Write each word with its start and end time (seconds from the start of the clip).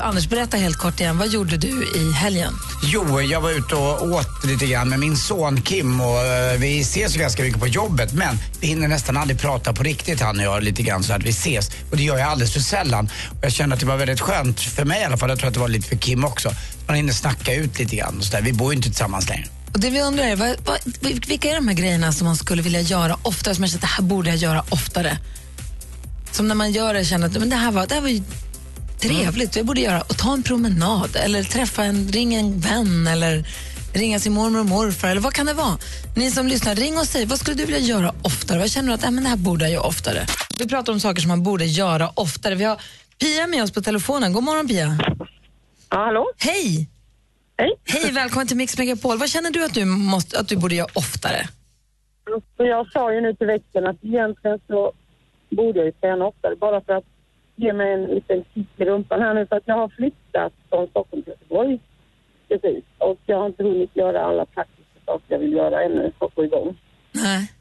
Anders, 0.00 0.28
berätta 0.28 0.56
helt 0.56 0.76
kort 0.76 1.00
igen. 1.00 1.18
Vad 1.18 1.28
gjorde 1.28 1.56
du 1.56 1.84
i 1.94 2.12
helgen? 2.12 2.54
Jo, 2.82 3.20
jag 3.20 3.40
var 3.40 3.50
ute 3.50 3.74
och 3.74 4.02
åt 4.02 4.44
lite 4.44 4.66
grann 4.66 4.88
med 4.88 4.98
min 4.98 5.16
son 5.16 5.62
Kim 5.62 6.00
och 6.00 6.18
eh, 6.18 6.58
vi 6.58 6.80
ses 6.80 7.16
ju 7.16 7.20
ganska 7.20 7.42
mycket 7.42 7.60
på 7.60 7.66
jobbet 7.66 8.12
men 8.12 8.38
vi 8.60 8.66
hinner 8.66 8.88
nästan 8.88 9.16
aldrig 9.16 9.40
prata 9.40 9.72
på 9.72 9.82
riktigt 9.82 10.20
han 10.20 10.38
och 10.38 10.44
jag 10.44 10.62
lite 10.62 10.82
grann 10.82 11.02
så 11.02 11.12
att 11.12 11.22
vi 11.22 11.30
ses 11.30 11.70
och 11.90 11.96
det 11.96 12.02
gör 12.02 12.18
jag 12.18 12.28
alldeles 12.28 12.52
för 12.52 12.60
sällan. 12.60 13.10
Och 13.30 13.44
jag 13.44 13.52
kände 13.52 13.74
att 13.74 13.80
det 13.80 13.86
var 13.86 13.96
väldigt 13.96 14.20
skönt 14.20 14.60
för 14.60 14.84
mig 14.84 15.00
i 15.00 15.04
alla 15.04 15.16
fall, 15.16 15.28
jag 15.28 15.38
tror 15.38 15.48
att 15.48 15.54
det 15.54 15.60
var 15.60 15.68
lite 15.68 15.88
för 15.88 15.96
Kim 15.96 16.24
också. 16.24 16.50
Man 16.86 16.96
hinner 16.96 17.12
snacka 17.12 17.54
ut 17.54 17.78
lite 17.78 17.96
grann 17.96 18.18
och 18.18 18.24
så 18.24 18.32
där. 18.32 18.42
Vi 18.42 18.52
bor 18.52 18.72
ju 18.72 18.76
inte 18.76 18.88
tillsammans 18.88 19.28
längre. 19.28 19.46
Och 19.72 19.80
det 19.80 19.90
vi 19.90 20.00
undrar 20.00 20.24
är, 20.24 20.36
vad, 20.36 20.56
vad, 20.64 20.78
vilka 21.02 21.50
är 21.50 21.54
de 21.54 21.68
här 21.68 21.74
grejerna 21.74 22.12
som 22.12 22.26
man 22.26 22.36
skulle 22.36 22.62
vilja 22.62 22.80
göra 22.80 23.16
oftare, 23.22 23.54
som 23.54 23.62
man 23.62 23.68
känner 23.68 23.78
att 23.78 23.90
det 23.90 23.94
här 23.96 24.02
borde 24.02 24.30
jag 24.30 24.38
göra 24.38 24.64
oftare? 24.68 25.18
Som 26.32 26.48
när 26.48 26.54
man 26.54 26.72
gör 26.72 26.94
det 26.94 27.04
känner 27.04 27.26
att 27.26 27.32
men 27.32 27.50
det, 27.50 27.56
här 27.56 27.70
var, 27.70 27.86
det 27.86 27.94
här 27.94 28.02
var 28.02 28.08
ju 28.08 28.22
trevligt, 29.00 29.56
jag 29.56 29.66
borde 29.66 29.80
göra, 29.80 30.00
och 30.00 30.18
ta 30.18 30.32
en 30.32 30.42
promenad 30.42 31.16
eller 31.16 31.42
träffa 31.42 31.84
en, 31.84 32.08
ringa 32.08 32.38
en 32.38 32.58
vän 32.58 33.06
eller 33.06 33.44
ringa 33.94 34.18
sin 34.18 34.32
mormor 34.32 34.60
och 34.60 34.66
morfar 34.66 35.08
eller 35.08 35.20
vad 35.20 35.32
kan 35.32 35.46
det 35.46 35.54
vara? 35.54 35.78
Ni 36.16 36.30
som 36.30 36.46
lyssnar, 36.46 36.74
ring 36.74 36.98
och 36.98 37.06
säg, 37.06 37.26
vad 37.26 37.38
skulle 37.38 37.56
du 37.56 37.64
vilja 37.64 37.80
göra 37.80 38.14
oftare? 38.22 38.58
Vad 38.58 38.70
känner 38.70 38.88
du 38.88 38.94
att 38.94 39.04
äh, 39.04 39.10
men 39.10 39.24
det 39.24 39.30
här 39.30 39.36
borde 39.36 39.64
jag 39.64 39.72
göra 39.72 39.86
oftare? 39.86 40.26
Vi 40.58 40.68
pratar 40.68 40.92
om 40.92 41.00
saker 41.00 41.20
som 41.20 41.28
man 41.28 41.42
borde 41.42 41.64
göra 41.64 42.10
oftare. 42.14 42.54
Vi 42.54 42.64
har 42.64 42.80
Pia 43.18 43.46
med 43.46 43.62
oss 43.62 43.72
på 43.72 43.80
telefonen. 43.80 44.32
God 44.32 44.44
morgon 44.44 44.68
Pia. 44.68 44.98
Ja, 45.90 45.96
hallå? 46.04 46.30
Hej! 46.38 46.88
Hej. 47.56 47.70
Hej, 47.84 48.12
välkommen 48.12 48.46
till 48.46 48.56
Mix 48.56 48.78
Megapol. 48.78 49.18
Vad 49.18 49.28
känner 49.28 49.50
du 49.50 49.64
att 49.64 49.74
du, 49.74 49.84
måste, 49.84 50.38
att 50.38 50.48
du 50.48 50.56
borde 50.56 50.74
göra 50.74 50.88
oftare? 50.94 51.48
Så 52.56 52.64
jag 52.64 52.92
sa 52.92 53.12
ju 53.14 53.20
nu 53.20 53.34
till 53.34 53.46
växeln 53.46 53.86
att 53.86 54.04
egentligen 54.04 54.58
så 54.66 54.92
borde 55.50 55.78
jag 55.78 55.86
ju 55.86 55.92
träna 55.92 56.26
oftare 56.26 56.56
bara 56.56 56.80
för 56.80 56.92
att 56.92 57.04
ge 57.60 57.72
mig 57.72 57.92
en 57.92 58.04
liten 58.04 58.44
kick 58.54 58.68
i 58.76 58.84
rumpan 58.84 59.22
här 59.22 59.34
nu 59.34 59.46
för 59.46 59.56
att 59.56 59.62
jag 59.66 59.74
har 59.74 59.88
flyttat 59.88 60.52
från 60.68 60.86
Stockholm 60.86 61.22
till 61.22 61.32
Göteborg 61.32 61.80
precis 62.48 62.84
och 62.98 63.18
jag 63.26 63.36
har 63.36 63.46
inte 63.46 63.62
hunnit 63.62 63.96
göra 63.96 64.24
alla 64.24 64.46
praktiska 64.46 65.00
saker 65.06 65.24
jag 65.28 65.38
vill 65.38 65.52
göra 65.52 65.82
ännu 65.82 66.12
för 66.18 66.26
att 66.26 66.34
få 66.34 66.44
igång. 66.44 66.78
Nej. 67.12 67.52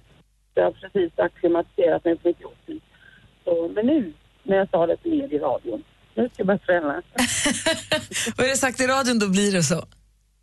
Jag 0.53 0.63
har 0.63 0.71
precis 0.71 1.19
acklimatiserat 1.19 2.05
mig 2.05 2.15
på 2.15 2.27
mitt 2.27 2.41
jobb. 2.41 2.81
Så, 3.43 3.71
men 3.75 3.85
nu 3.85 4.13
när 4.43 4.57
jag 4.57 4.69
sa 4.69 4.87
det 4.87 4.97
till 4.97 5.21
er 5.21 5.33
i 5.33 5.39
radion, 5.39 5.83
nu 6.15 6.29
ska 6.29 6.39
jag 6.41 6.47
börja 6.47 6.59
träna. 6.59 6.87
Vad 8.37 8.45
är 8.45 8.49
det 8.49 8.57
sagt 8.57 8.81
i 8.81 8.87
radion, 8.87 9.19
då 9.19 9.29
blir 9.29 9.51
det 9.51 9.63
så. 9.63 9.83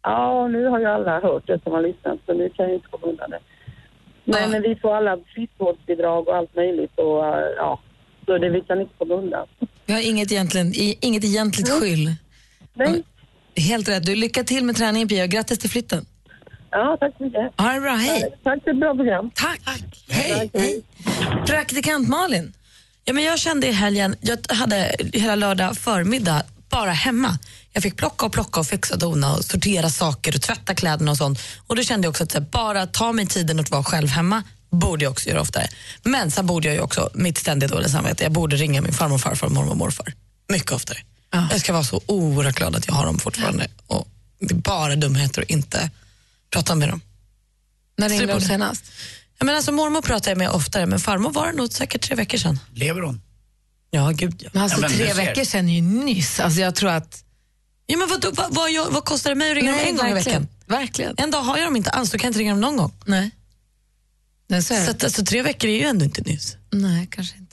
Ja, 0.03 0.49
nu 0.49 0.67
har 0.67 0.79
ju 0.79 0.87
alla 0.87 1.21
hört 1.21 1.47
det 1.47 1.63
som 1.63 1.73
har 1.73 1.83
lyssnat 1.83 2.19
så 2.27 2.35
nu 2.35 2.49
kan 2.49 2.67
jag 2.67 2.75
inte 2.75 2.89
komma 2.89 3.07
undan 3.07 3.31
det. 3.31 3.41
Nej, 4.25 4.49
men 4.49 4.63
vi 4.63 4.77
får 4.77 4.95
alla 4.95 5.19
friskvårdsbidrag 5.35 6.29
och 6.29 6.37
allt 6.37 6.57
möjligt 6.57 6.99
och 6.99 7.25
ja, 7.57 7.81
så 8.27 8.39
det 8.39 8.51
vi 8.51 8.61
kan 8.61 8.81
inte 8.81 8.95
komma 8.99 9.15
undan. 9.15 9.47
Vi 9.87 9.93
har 9.93 10.01
inget, 10.01 10.33
egentligen, 10.33 10.73
inget 11.01 11.25
egentligt 11.25 11.69
skyll. 11.69 12.15
Nej, 12.75 13.03
Helt 13.57 13.89
rätt. 13.89 14.07
Du, 14.07 14.15
lycka 14.15 14.45
till 14.45 14.65
med 14.65 14.77
träningen 14.77 15.09
Pia 15.09 15.25
och 15.25 15.31
grattis 15.31 15.59
till 15.59 15.71
flytten. 15.71 16.07
ja, 16.71 16.97
tack 17.01 17.15
så 17.19 17.25
mycket. 17.25 17.61
Ha 17.61 17.73
det 17.73 17.81
bra, 17.81 17.95
hej. 17.95 18.35
Tack 18.45 18.65
för 18.65 18.71
ett 18.71 18.81
bra 18.81 18.95
program. 18.95 19.31
Tack. 19.35 19.61
Hej. 20.09 20.51
hej. 20.55 20.83
Praktikant 21.47 22.09
Malin. 22.09 22.53
Ja, 23.05 23.13
men 23.13 23.25
jag 23.25 23.39
kände 23.39 23.67
i 23.67 23.73
helgen, 23.73 24.17
jag 24.21 24.39
hade 24.49 24.97
hela 25.13 25.35
lördag 25.35 25.77
förmiddag 25.79 26.43
bara 26.71 26.91
hemma. 26.91 27.39
Jag 27.73 27.83
fick 27.83 27.97
plocka 27.97 28.27
och 28.27 28.33
plocka 28.33 28.61
och 28.61 28.67
fixa 28.67 28.95
och 28.95 29.01
dona 29.01 29.35
och 29.35 29.45
sortera 29.45 29.89
saker 29.89 30.35
och 30.35 30.43
tvätta 30.43 30.75
kläderna 30.75 31.11
och 31.11 31.17
sånt. 31.17 31.39
Och 31.67 31.77
då 31.77 31.83
kände 31.83 32.07
jag 32.07 32.11
också 32.11 32.25
att 32.25 32.35
här, 32.35 32.41
bara 32.41 32.87
ta 32.87 33.13
mig 33.13 33.27
tiden 33.27 33.61
att 33.61 33.71
vara 33.71 33.85
själv 33.85 34.09
hemma 34.09 34.43
borde 34.71 35.05
jag 35.05 35.11
också 35.13 35.29
göra 35.29 35.41
oftare. 35.41 35.69
Men 36.03 36.31
sen 36.31 36.47
borde 36.47 36.69
jag 36.69 36.75
ju 36.75 36.81
också, 36.81 37.11
mitt 37.15 37.39
ständiga 37.39 37.69
dåliga 37.69 37.89
samvete, 37.89 38.23
jag 38.23 38.33
borde 38.33 38.57
ringa 38.57 38.81
min 38.81 38.93
farmor, 38.93 39.19
farfar, 39.19 39.49
mormor 39.49 39.71
och 39.71 39.77
morfar. 39.77 40.13
Mycket 40.49 40.73
oftare. 40.73 40.99
Jag 41.51 41.61
ska 41.61 41.73
vara 41.73 41.85
så 41.85 42.01
oerhört 42.07 42.55
glad 42.57 42.77
att 42.77 42.87
jag 42.87 42.95
har 42.95 43.07
dem 43.07 43.19
fortfarande. 43.19 43.69
Och 43.87 44.09
det 44.41 44.55
är 44.55 44.59
bara 44.59 44.97
dumheter 44.97 45.43
att 45.43 45.51
inte 45.51 45.91
prata 46.51 46.75
med 46.75 46.89
dem. 46.89 47.01
När 47.99 48.09
ringde 48.09 48.35
du 48.35 48.41
senast? 48.41 48.85
Ja, 49.39 49.45
men 49.45 49.57
alltså, 49.57 49.73
mormor 49.73 50.03
pratar 50.03 50.31
jag 50.31 50.39
med 50.39 50.51
oftare, 50.51 50.87
men 50.87 51.01
farmor 51.01 51.31
var 51.31 51.47
det 51.47 51.53
nog 51.53 51.73
säkert 51.73 52.03
tre 52.03 52.17
veckor 52.17 52.39
sedan. 52.39 52.61
Lever 52.75 53.01
hon? 53.01 53.23
Ja, 53.91 54.11
gud 54.11 54.43
ja. 54.45 54.51
Men 54.53 54.63
alltså, 54.63 54.77
Ja, 54.83 54.89
men 54.89 54.97
tre 54.99 55.13
veckor 55.13 55.45
sedan 55.45 55.69
är 55.69 55.75
ju 55.75 55.83
nyss. 55.83 56.41
Alltså, 56.41 56.61
jag 56.61 56.75
tror 56.75 56.91
att... 56.91 57.23
Ja, 57.87 57.97
men 57.97 58.09
vad, 58.09 58.25
vad, 58.37 58.55
vad, 58.55 58.93
vad 58.93 59.05
kostar 59.05 59.31
det 59.31 59.37
mig 59.37 59.51
att 59.51 59.57
ringa 59.57 59.71
dem 59.71 59.81
en 59.87 59.97
gång 59.97 60.11
i 60.11 60.13
verkligen. 60.13 60.43
veckan? 60.43 60.79
Verkligen. 60.79 61.15
En 61.19 61.31
dag 61.31 61.43
har 61.43 61.57
jag 61.57 61.67
dem 61.67 61.77
inte 61.77 61.91
alls, 61.91 62.11
då 62.11 62.19
kan 62.19 62.27
jag 62.27 62.31
inte 62.31 62.41
ringa 62.41 62.53
dem 62.53 62.61
någon 62.61 62.77
gång. 62.77 62.93
Nej. 63.05 63.31
Nej, 64.49 64.63
så 64.63 64.75
Så 64.75 64.91
att, 64.91 65.05
alltså, 65.05 65.25
tre 65.25 65.43
veckor 65.43 65.71
är 65.71 65.75
ju 65.75 65.83
ändå 65.85 66.05
inte 66.05 66.23
nyss. 66.23 66.57
Nej, 66.73 67.09
kanske 67.11 67.37
inte. 67.39 67.47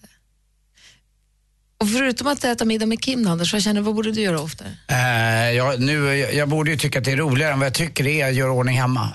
Och 1.83 1.89
förutom 1.89 2.27
att 2.27 2.43
äta 2.43 2.65
middag 2.65 2.85
med 2.85 3.01
Kim, 3.01 3.27
Anders, 3.27 3.53
vad 3.53 3.61
känner 3.61 3.81
du, 3.81 3.85
vad 3.85 3.95
borde 3.95 4.11
du 4.11 4.21
göra 4.21 4.41
oftare? 4.41 4.67
Eh, 4.87 5.51
jag, 5.51 5.79
nu, 5.79 6.15
jag, 6.15 6.33
jag 6.33 6.49
borde 6.49 6.71
ju 6.71 6.77
tycka 6.77 6.99
att 6.99 7.05
det 7.05 7.11
är 7.11 7.17
roligare 7.17 7.53
än 7.53 7.59
vad 7.59 7.65
jag 7.65 7.73
tycker 7.73 8.03
det 8.03 8.21
är 8.21 8.27
att 8.29 8.35
göra 8.35 8.51
ordning 8.51 8.77
hemma. 8.77 9.09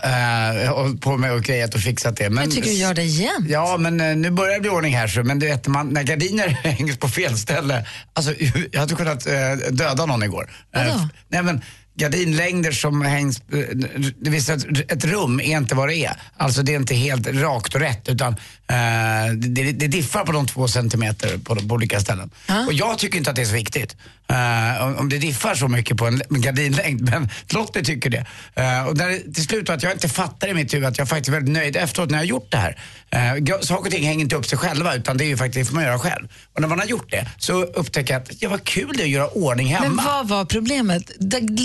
Uh, 0.64 0.70
och 0.70 1.00
på 1.00 1.16
med 1.16 1.32
och 1.32 1.42
grejat 1.42 1.74
och 1.74 1.80
fixat 1.80 2.16
det. 2.16 2.30
Men, 2.30 2.44
Jag 2.44 2.52
tycker 2.52 2.70
du 2.70 2.76
gör 2.76 2.94
det 2.94 3.02
igen. 3.02 3.46
Ja, 3.48 3.76
men 3.78 4.00
eh, 4.00 4.16
nu 4.16 4.30
börjar 4.30 4.54
det 4.54 4.60
bli 4.60 4.70
ordning 4.70 4.96
här 4.96 5.08
så. 5.08 5.22
Men 5.22 5.38
du 5.38 5.46
vet, 5.46 5.66
man, 5.66 5.88
när 5.88 6.02
gardiner 6.02 6.48
hängs 6.64 6.98
på 6.98 7.08
fel 7.08 7.38
ställe. 7.38 7.86
Alltså, 8.12 8.34
jag 8.72 8.80
hade 8.80 8.94
kunnat 8.94 9.26
eh, 9.26 9.34
döda 9.70 10.06
någon 10.06 10.22
igår. 10.22 10.50
Eh, 10.74 10.84
Vadå? 10.86 11.08
nej, 11.28 11.42
men 11.42 11.62
gardinlängder 11.98 12.72
som 12.72 13.02
hängs, 13.02 13.42
eh, 13.52 13.76
det 14.20 14.30
vill 14.30 14.44
säga 14.44 14.56
att 14.56 14.92
ett 14.92 15.04
rum 15.04 15.40
är 15.40 15.56
inte 15.56 15.74
vad 15.74 15.88
det 15.88 15.96
är. 15.96 16.20
Alltså 16.36 16.62
det 16.62 16.72
är 16.72 16.76
inte 16.76 16.94
helt 16.94 17.26
rakt 17.26 17.74
och 17.74 17.80
rätt 17.80 18.08
utan 18.08 18.36
eh, 18.68 19.32
det, 19.36 19.72
det 19.72 19.88
diffar 19.88 20.24
på 20.24 20.32
de 20.32 20.46
två 20.46 20.68
centimeter 20.68 21.38
på, 21.38 21.54
de, 21.54 21.68
på 21.68 21.74
olika 21.74 22.00
ställen. 22.00 22.30
Och 22.66 22.72
jag 22.72 22.98
tycker 22.98 23.18
inte 23.18 23.30
att 23.30 23.36
det 23.36 23.42
är 23.42 23.46
så 23.46 23.54
viktigt. 23.54 23.96
Eh, 24.30 24.86
om, 24.86 24.96
om 24.96 25.08
det 25.08 25.18
diffar 25.18 25.54
så 25.54 25.68
mycket 25.68 25.96
på 25.96 26.06
en, 26.06 26.22
en 26.30 26.40
gardinlängd, 26.40 27.00
men 27.10 27.28
Lottie 27.48 27.84
tycker 27.84 28.10
det. 28.10 28.26
Eh, 28.54 28.86
och 28.86 28.96
det 28.96 29.34
till 29.34 29.44
slut 29.44 29.70
att 29.70 29.82
jag 29.82 29.92
inte 29.92 30.08
fattar 30.08 30.48
i 30.48 30.54
mitt 30.54 30.74
huvud 30.74 30.88
att 30.88 30.98
jag 30.98 31.08
faktiskt 31.08 31.28
är 31.28 31.32
väldigt 31.32 31.54
nöjd 31.54 31.76
efteråt 31.76 32.10
när 32.10 32.18
jag 32.18 32.22
har 32.22 32.28
gjort 32.28 32.50
det 32.50 32.56
här. 32.56 32.78
Uh, 33.14 33.60
saker 33.60 33.84
och 33.84 33.90
ting 33.90 34.06
hänger 34.06 34.20
inte 34.20 34.36
upp 34.36 34.46
sig 34.46 34.58
själva 34.58 34.94
utan 34.94 35.16
det 35.16 35.24
är 35.24 35.26
ju 35.26 35.36
faktiskt, 35.36 35.58
det 35.58 35.64
får 35.64 35.74
man 35.74 35.84
göra 35.84 35.98
själv. 35.98 36.28
Och 36.54 36.60
när 36.60 36.68
man 36.68 36.78
har 36.78 36.86
gjort 36.86 37.10
det 37.10 37.26
så 37.38 37.62
upptäcker 37.62 38.14
jag 38.14 38.22
att 38.22 38.42
ja, 38.42 38.48
vad 38.48 38.64
kul 38.64 38.92
det 38.96 39.02
är 39.02 39.04
att 39.04 39.10
göra 39.10 39.28
ordning 39.28 39.66
hemma. 39.66 39.88
Men 39.88 40.04
vad 40.04 40.28
var 40.28 40.44
problemet? 40.44 41.18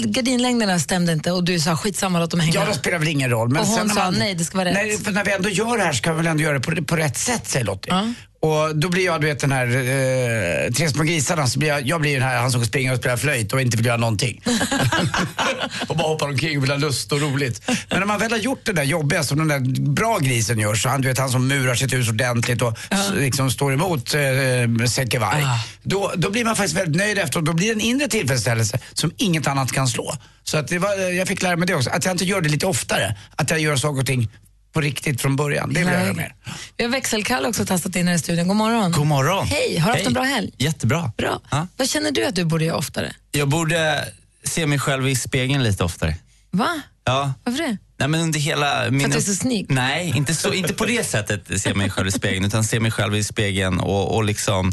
Gardinlängderna 0.05 0.79
stämde 0.79 1.13
inte 1.13 1.31
och 1.31 1.43
du 1.43 1.59
sa 1.59 1.77
skitsamma 1.77 2.19
låt 2.19 2.31
dem 2.31 2.39
hänga. 2.39 2.53
Ja, 2.53 2.65
det 2.65 2.73
spelar 2.73 2.99
väl 2.99 3.07
ingen 3.07 3.29
roll. 3.29 3.49
Men 3.49 3.61
Och 3.61 3.67
hon 3.67 3.89
sa, 3.89 3.95
man, 3.95 4.15
nej, 4.19 4.35
det 4.35 4.45
ska 4.45 4.57
vara 4.57 4.69
rätt. 4.69 4.75
Nej, 4.75 4.97
för 4.97 5.11
när 5.11 5.25
vi 5.25 5.31
ändå 5.31 5.49
gör 5.49 5.77
det 5.77 5.83
här 5.83 5.93
ska 5.93 6.11
vi 6.11 6.17
väl 6.17 6.27
ändå 6.27 6.43
göra 6.43 6.59
det 6.59 6.59
på, 6.59 6.85
på 6.85 6.92
rätt 6.97 7.17
sätt, 7.17 7.41
säger 7.49 7.65
Lottie. 7.65 7.93
Ja. 7.93 8.13
Och 8.49 8.75
då 8.77 8.89
blir 8.89 9.05
jag, 9.05 9.21
du 9.21 9.27
vet 9.27 9.39
den 9.39 9.51
här, 9.51 9.67
eh, 9.67 10.71
Tre 10.71 10.89
små 10.89 11.03
grisarna, 11.03 11.47
så 11.47 11.59
blir 11.59 11.69
jag, 11.69 11.87
jag 11.87 12.01
blir 12.01 12.13
den 12.13 12.23
här, 12.29 12.37
han 12.37 12.51
som 12.51 12.65
springer 12.65 12.91
och 12.93 12.97
spelar 12.99 13.17
flöjt 13.17 13.53
och 13.53 13.61
inte 13.61 13.77
vill 13.77 13.85
göra 13.85 13.97
någonting. 13.97 14.41
och 15.87 15.97
bara 15.97 16.07
hoppar 16.07 16.25
omkring 16.27 16.57
och 16.57 16.63
vill 16.63 16.71
ha 16.71 16.77
lust 16.77 17.11
och 17.11 17.21
roligt. 17.21 17.61
Men 17.89 17.99
när 17.99 18.05
man 18.05 18.19
väl 18.19 18.31
har 18.31 18.37
gjort 18.39 18.61
det 18.65 18.73
där 18.73 18.83
jobbiga 18.83 19.23
som 19.23 19.37
den 19.37 19.47
där 19.47 19.89
bra 19.91 20.17
grisen 20.19 20.59
gör, 20.59 20.75
så 20.75 20.89
han, 20.89 21.01
du 21.01 21.07
vet 21.07 21.17
han 21.17 21.29
som 21.29 21.47
murar 21.47 21.75
sitt 21.75 21.93
hus 21.93 22.09
ordentligt 22.09 22.61
och 22.61 22.77
s- 22.89 23.11
liksom 23.15 23.51
står 23.51 23.73
emot 23.73 24.13
eh, 24.13 24.85
säckevarg. 24.87 25.41
Då, 25.83 26.11
då 26.15 26.29
blir 26.31 26.45
man 26.45 26.55
faktiskt 26.55 26.77
väldigt 26.77 26.95
nöjd 26.97 27.17
efteråt. 27.17 27.45
Då 27.45 27.53
blir 27.53 27.67
det 27.67 27.73
en 27.73 27.81
inre 27.81 28.07
tillfredsställelse 28.07 28.79
som 28.93 29.11
inget 29.17 29.47
annat 29.47 29.71
kan 29.71 29.87
slå. 29.87 30.15
Så 30.43 30.57
att 30.57 30.67
det 30.67 30.79
var, 30.79 31.11
jag 31.11 31.27
fick 31.27 31.41
lära 31.41 31.55
mig 31.55 31.67
det 31.67 31.75
också, 31.75 31.89
att 31.89 32.05
jag 32.05 32.13
inte 32.13 32.25
gör 32.25 32.41
det 32.41 32.49
lite 32.49 32.65
oftare. 32.65 33.15
Att 33.35 33.49
jag 33.49 33.59
gör 33.59 33.75
saker 33.75 33.99
och 33.99 34.05
ting 34.07 34.29
på 34.73 34.81
riktigt 34.81 35.21
från 35.21 35.35
början. 35.35 35.73
Det 35.73 35.79
vill 35.79 35.93
jag 35.93 36.03
göra 36.03 36.13
mer. 36.13 36.35
Vi 36.77 36.83
har 36.83 36.91
växelkalle 36.91 37.47
också 37.47 37.65
testat 37.65 37.95
in 37.95 38.07
här 38.07 38.15
i 38.15 38.19
studion. 38.19 38.47
God 38.47 38.57
morgon. 38.57 38.91
God 38.91 39.07
morgon. 39.07 39.47
Hej, 39.47 39.77
har 39.77 39.91
du 39.91 39.97
haft 39.97 40.07
en 40.07 40.13
bra 40.13 40.23
helg? 40.23 40.51
Jättebra. 40.57 41.11
Bra. 41.17 41.41
Ja. 41.51 41.67
Vad 41.77 41.89
känner 41.89 42.11
du 42.11 42.25
att 42.25 42.35
du 42.35 42.45
borde 42.45 42.65
göra 42.65 42.77
oftare? 42.77 43.13
Jag 43.31 43.47
borde 43.47 44.07
se 44.43 44.65
mig 44.65 44.79
själv 44.79 45.07
i 45.07 45.15
spegeln 45.15 45.63
lite 45.63 45.83
oftare. 45.83 46.15
Va? 46.51 46.81
Ja. 47.05 47.33
Varför 47.43 47.63
det? 47.63 47.77
Nej, 47.97 48.07
men 48.09 48.21
under 48.21 48.39
hela 48.39 48.89
min 48.89 48.99
För 48.99 49.07
att 49.07 49.13
du 49.13 49.17
är 49.17 49.21
så 49.21 49.35
snygg? 49.35 49.65
Nej, 49.69 50.13
inte, 50.15 50.35
så, 50.35 50.53
inte 50.53 50.73
på 50.73 50.85
det 50.85 51.03
sättet 51.03 51.61
se 51.61 51.73
mig 51.73 51.89
själv 51.89 52.07
i 52.07 52.11
spegeln, 52.11 52.45
utan 52.45 52.63
se 52.63 52.79
mig 52.79 52.91
själv 52.91 53.15
i 53.15 53.23
spegeln 53.23 53.79
och, 53.79 54.15
och 54.15 54.23
liksom 54.23 54.71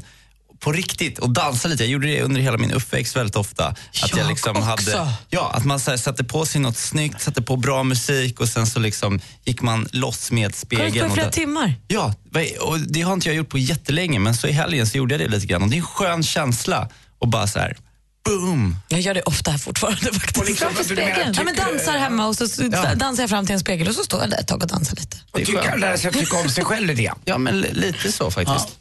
på 0.60 0.72
riktigt 0.72 1.18
och 1.18 1.30
dansa 1.30 1.68
lite. 1.68 1.82
Jag 1.82 1.90
gjorde 1.90 2.06
det 2.06 2.22
under 2.22 2.40
hela 2.40 2.58
min 2.58 2.70
uppväxt 2.72 3.16
väldigt 3.16 3.36
ofta. 3.36 3.66
Att 3.66 3.76
jag 4.10 4.18
Jag 4.18 4.28
liksom 4.28 4.56
också. 4.56 4.68
hade, 4.96 5.12
ja, 5.30 5.50
att 5.54 5.64
man 5.64 5.80
så 5.80 5.90
här, 5.90 5.98
satte 5.98 6.24
på 6.24 6.46
sig 6.46 6.60
något 6.60 6.76
snyggt, 6.76 7.20
satte 7.22 7.42
på 7.42 7.56
bra 7.56 7.82
musik 7.82 8.40
och 8.40 8.48
sen 8.48 8.66
så 8.66 8.78
liksom 8.80 9.20
gick 9.44 9.62
man 9.62 9.88
loss 9.92 10.30
med 10.30 10.44
Har 10.44 10.50
du 10.50 10.56
spegeln. 10.56 10.92
på 10.92 10.96
i 10.98 11.08
och 11.08 11.12
flera 11.12 11.30
timmar? 11.30 11.74
Ja, 11.88 12.14
Och 12.60 12.78
det 12.80 13.02
har 13.02 13.12
inte 13.12 13.28
jag 13.28 13.36
gjort 13.36 13.48
på 13.48 13.58
jättelänge, 13.58 14.18
men 14.18 14.34
så 14.34 14.46
i 14.46 14.52
helgen 14.52 14.86
så 14.86 14.98
gjorde 14.98 15.14
jag 15.14 15.20
det 15.20 15.28
lite 15.28 15.46
grann. 15.46 15.62
Och 15.62 15.68
det 15.68 15.76
är 15.76 15.78
en 15.78 15.84
skön 15.86 16.22
känsla 16.22 16.88
och 17.18 17.28
bara 17.28 17.46
så 17.46 17.58
här, 17.58 17.76
boom. 18.24 18.76
Jag 18.88 19.00
gör 19.00 19.14
det 19.14 19.22
ofta 19.22 19.50
här 19.50 19.58
fortfarande 19.58 20.00
faktiskt. 20.12 20.46
liksom, 20.48 20.68
du 20.88 20.94
menar, 20.94 21.32
ja, 21.36 21.42
men 21.44 21.56
dansar 21.56 21.98
hemma 21.98 22.26
och 22.26 22.36
så 22.36 22.46
Ja. 22.72 22.94
dansar 22.94 23.22
jag 23.22 23.30
fram 23.30 23.46
till 23.46 23.54
en 23.54 23.60
spegel 23.60 23.88
och 23.88 23.94
så 23.94 24.04
står 24.04 24.20
jag 24.20 24.30
där 24.30 24.38
ett 24.40 24.48
tag 24.48 24.62
och 24.62 24.68
dansar 24.68 24.96
lite. 24.96 25.16
Och 25.30 25.38
tycker 25.38 25.76
lära 25.78 25.96
sig 25.98 26.08
att 26.08 26.14
tycka 26.14 26.36
om 26.36 26.48
sig 26.48 26.64
själv 26.64 26.86
lite. 26.86 27.12
Ja, 27.24 27.38
men 27.38 27.60
li- 27.60 27.72
lite 27.74 28.12
så 28.12 28.30
faktiskt. 28.30 28.66
Ja, 28.68 28.74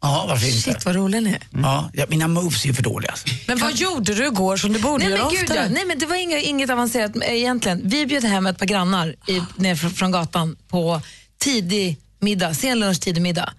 varför 0.00 0.46
inte? 0.46 0.60
Shit 0.60 0.84
vad 0.84 0.94
rolig 0.94 1.22
ni 1.22 1.30
är. 1.30 1.48
Ja, 1.62 1.90
ja, 1.92 2.04
mina 2.08 2.28
moves 2.28 2.64
är 2.64 2.68
ju 2.68 2.74
för 2.74 2.82
dåliga. 2.82 3.10
Alltså. 3.10 3.26
Men 3.46 3.58
vad 3.58 3.74
gjorde 3.74 4.14
du 4.14 4.26
igår 4.26 4.56
som 4.56 4.72
du 4.72 4.78
borde 4.78 5.04
Nej 5.04 5.12
göra 5.12 5.24
men, 5.24 5.34
gud, 5.34 5.56
ja. 5.56 5.68
Nej 5.70 5.84
men 5.86 5.98
det 5.98 6.06
var 6.06 6.16
inget, 6.16 6.44
inget 6.44 6.70
avancerat 6.70 7.16
eh, 7.16 7.32
egentligen. 7.32 7.80
Vi 7.84 8.06
bjöd 8.06 8.24
hem 8.24 8.46
ett 8.46 8.58
par 8.58 8.66
grannar 8.66 9.16
i, 9.26 9.42
ner 9.56 9.74
från, 9.74 9.90
från 9.90 10.10
gatan 10.10 10.56
på 10.68 11.00
tidig 11.38 11.96
middag, 12.20 12.54
sen 12.54 12.78
lunch, 12.78 13.00
tidig 13.00 13.22
middag. 13.22 13.52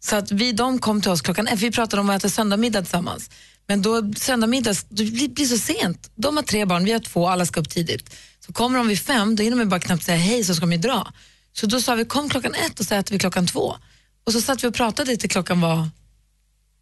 Så 0.00 0.16
att 0.16 0.32
vi, 0.32 0.52
de 0.52 0.78
kom 0.78 1.00
till 1.00 1.10
oss 1.10 1.20
klockan 1.20 1.46
ett, 1.46 1.60
vi 1.60 1.70
pratade 1.70 2.00
om 2.00 2.10
att 2.10 2.16
äta 2.16 2.28
söndagmiddag 2.28 2.82
tillsammans. 2.82 3.30
Men 3.66 3.82
då 3.82 4.12
söndagmiddag, 4.16 4.74
det 4.88 5.04
blir, 5.04 5.28
blir 5.28 5.46
så 5.46 5.58
sent. 5.58 6.10
De 6.14 6.36
har 6.36 6.42
tre 6.42 6.64
barn, 6.64 6.84
vi 6.84 6.92
har 6.92 7.00
två, 7.00 7.28
alla 7.28 7.46
ska 7.46 7.60
upp 7.60 7.70
tidigt. 7.70 8.14
Så 8.46 8.52
kommer 8.52 8.78
de 8.78 8.88
vid 8.88 9.00
fem, 9.00 9.36
då 9.36 9.42
hinner 9.42 9.56
man 9.56 9.68
bara 9.68 9.80
knappt 9.80 10.04
säga 10.04 10.18
hej 10.18 10.44
så 10.44 10.54
ska 10.54 10.60
de 10.60 10.72
ju 10.72 10.78
dra. 10.78 11.12
Så 11.52 11.66
då 11.66 11.80
sa 11.80 11.94
vi 11.94 12.04
kom 12.04 12.28
klockan 12.28 12.54
ett 12.54 12.80
och 12.80 12.86
så 12.86 12.94
äter 12.94 13.12
vi 13.12 13.18
klockan 13.18 13.46
två. 13.46 13.76
Och 14.24 14.32
så 14.32 14.40
satt 14.40 14.64
vi 14.64 14.68
och 14.68 14.74
pratade 14.74 15.16
till 15.16 15.30
klockan 15.30 15.60
var 15.60 15.88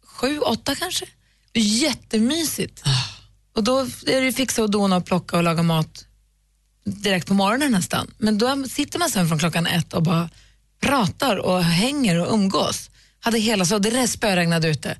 sju, 0.05 0.39
åtta 0.39 0.75
kanske. 0.75 1.05
Jättemysigt. 1.53 2.83
Och 3.55 3.63
då 3.63 3.79
är 4.07 4.21
det 4.21 4.33
fixa 4.33 4.63
och 4.63 4.71
dona 4.71 4.97
och 4.97 5.05
plocka 5.05 5.37
och 5.37 5.43
laga 5.43 5.63
mat 5.63 6.05
direkt 6.85 7.27
på 7.27 7.33
morgonen 7.33 7.71
nästan. 7.71 8.11
Men 8.17 8.37
då 8.37 8.63
sitter 8.63 8.99
man 8.99 9.09
sen 9.09 9.27
från 9.27 9.39
klockan 9.39 9.67
ett 9.67 9.93
och 9.93 10.03
bara 10.03 10.29
pratar 10.81 11.37
och 11.37 11.63
hänger 11.63 12.19
och 12.19 12.33
umgås. 12.33 12.89
Hade 13.19 13.39
hela 13.39 13.65
så, 13.65 13.79
det 13.79 14.07
spöregnade 14.07 14.67
ute. 14.67 14.97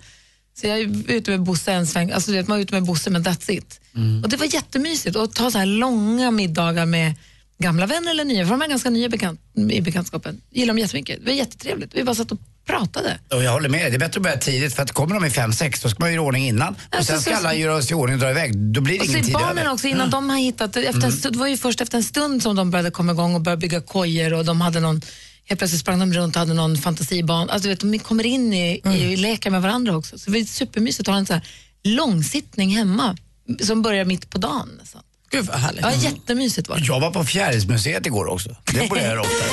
Så 0.54 0.68
jag 0.68 0.80
är 0.80 1.12
ute 1.12 1.31
med 1.31 1.42
Bosse 1.44 1.72
en 1.72 1.88
sväng, 1.88 2.12
alltså 2.12 2.31
du 2.31 2.38
vet, 2.38 2.48
man 2.48 2.57
är 2.57 2.62
ute 2.62 2.74
med 2.74 2.84
Bosse 2.84 3.10
men 3.10 3.24
that's 3.24 3.51
it. 3.51 3.80
Och 4.24 4.30
det 4.30 4.38
var 4.38 4.54
jättemysigt 4.54 5.16
att 5.16 5.34
ta 5.34 5.51
så 5.51 5.57
här 5.57 5.66
långa 5.66 6.31
middagar 6.31 6.86
med 6.86 7.16
gamla 7.63 7.86
vänner 7.86 8.12
eller 8.12 8.25
nya, 8.25 8.44
för 8.45 8.51
de 8.51 8.62
är 8.62 8.68
ganska 8.68 8.89
nya 8.89 9.10
bekant, 9.10 9.39
i 9.71 9.81
bekantskapen. 9.81 10.42
Gillar 10.51 10.68
dem 10.74 10.80
jättemycket. 10.80 11.19
Det 11.19 11.25
var 11.25 11.33
jättetrevligt. 11.33 11.95
Vi 11.95 12.04
bara 12.04 12.15
satt 12.15 12.31
och 12.31 12.38
pratade. 12.65 13.19
Och 13.33 13.44
jag 13.44 13.51
håller 13.51 13.69
med 13.69 13.92
det 13.92 13.95
är 13.95 14.00
bättre 14.00 14.18
att 14.19 14.24
börja 14.24 14.38
tidigt 14.38 14.75
för 14.75 14.83
att 14.83 14.92
kommer 14.92 15.15
de 15.15 15.25
i 15.25 15.30
fem 15.30 15.54
sex 15.54 15.81
då 15.81 15.89
ska 15.89 16.00
man 16.00 16.13
göra 16.13 16.24
i 16.24 16.27
ordning 16.27 16.48
innan. 16.48 16.74
Och 16.74 16.80
Alltså, 16.95 17.13
sen 17.13 17.21
ska 17.21 17.31
så- 17.31 17.38
alla 17.38 17.54
göra 17.56 17.81
sig 17.81 17.92
i 17.92 17.94
ordning 17.95 18.13
och 18.15 18.19
dra 18.21 18.30
iväg. 18.31 18.57
Då 18.57 18.81
blir 18.81 19.00
det 19.00 19.06
ingen 19.06 19.19
är 19.19 19.24
tid 19.24 19.33
barnen 19.33 19.57
över. 19.57 19.71
också, 19.74 19.88
innan 19.88 20.10
de 20.10 20.30
har 20.30 20.38
hittat, 20.38 20.75
efter 20.75 21.12
stund, 21.12 21.33
det 21.36 21.39
var 21.39 21.48
ju 21.48 21.57
först 21.57 21.81
efter 21.81 21.98
en 21.98 22.04
stund 22.04 22.44
som 22.44 22.56
de 22.56 22.71
började 22.71 22.92
komma 22.92 23.12
igång 23.12 23.36
och 23.36 23.42
började 23.42 23.60
bygga 23.60 23.81
kojor 23.81 24.33
och 24.33 24.45
de 24.45 24.62
hade 24.62 24.80
någon, 24.80 25.01
helt 25.45 25.59
plötsligt 25.59 25.81
sprang 25.81 26.00
de 26.00 26.13
runt 26.13 26.36
och 26.36 26.39
hade 26.39 26.54
någon 26.54 26.77
fantasiban. 26.77 27.50
Alltså, 27.50 27.63
du 27.63 27.69
vet, 27.69 27.80
de 27.80 28.00
kommer 28.00 28.25
in 28.25 28.54
i, 28.54 28.81
i 28.86 29.16
leka 29.16 29.51
med 29.51 29.62
varandra 29.62 29.98
också. 29.98 30.19
Så 30.19 30.31
det 30.31 30.39
var 30.39 30.45
supermysigt 30.45 31.07
att 31.09 31.13
ha 31.13 31.19
en 31.19 31.25
så 31.25 31.33
här 31.33 31.42
långsittning 31.83 32.69
hemma 32.77 33.18
som 33.62 33.81
börjar 33.81 34.06
mitt 34.06 34.30
på 34.30 34.38
dagen. 34.38 34.69
Nästan. 34.81 35.01
Gud 35.33 35.45
vad 35.45 35.56
härligt. 35.59 35.81
Ja, 35.81 35.91
jättemysigt 35.91 36.69
var 36.69 36.77
det. 36.77 36.83
Jag 36.85 37.00
var 37.00 37.12
på 37.12 37.24
Fjärilsmuseet 37.24 38.06
igår 38.06 38.25
också. 38.25 38.56
Det 38.65 38.89
borde 38.89 39.01
jag 39.01 39.09
göra 39.09 39.21
oftare. 39.21 39.50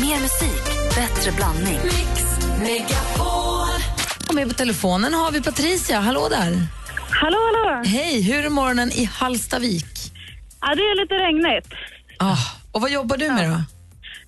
Mer 0.00 0.20
musik, 0.20 0.64
bättre 0.94 1.32
blandning. 1.32 1.78
Och 4.28 4.34
med 4.34 4.48
på 4.48 4.54
telefonen 4.54 5.14
har 5.14 5.30
vi 5.32 5.42
Patricia, 5.42 6.00
hallå 6.00 6.28
där. 6.28 6.66
Hallå, 7.10 7.36
hallå! 7.54 7.82
Hej, 7.86 8.22
hur 8.22 8.44
är 8.44 8.48
morgonen 8.50 8.92
i 8.92 9.04
Hallstavik? 9.04 9.86
Ja, 10.60 10.74
det 10.74 10.82
är 10.82 11.02
lite 11.02 11.14
regnigt. 11.14 11.68
Ah, 12.18 12.38
och 12.72 12.80
vad 12.80 12.90
jobbar 12.90 13.16
du 13.16 13.30
med 13.30 13.50
då? 13.50 13.62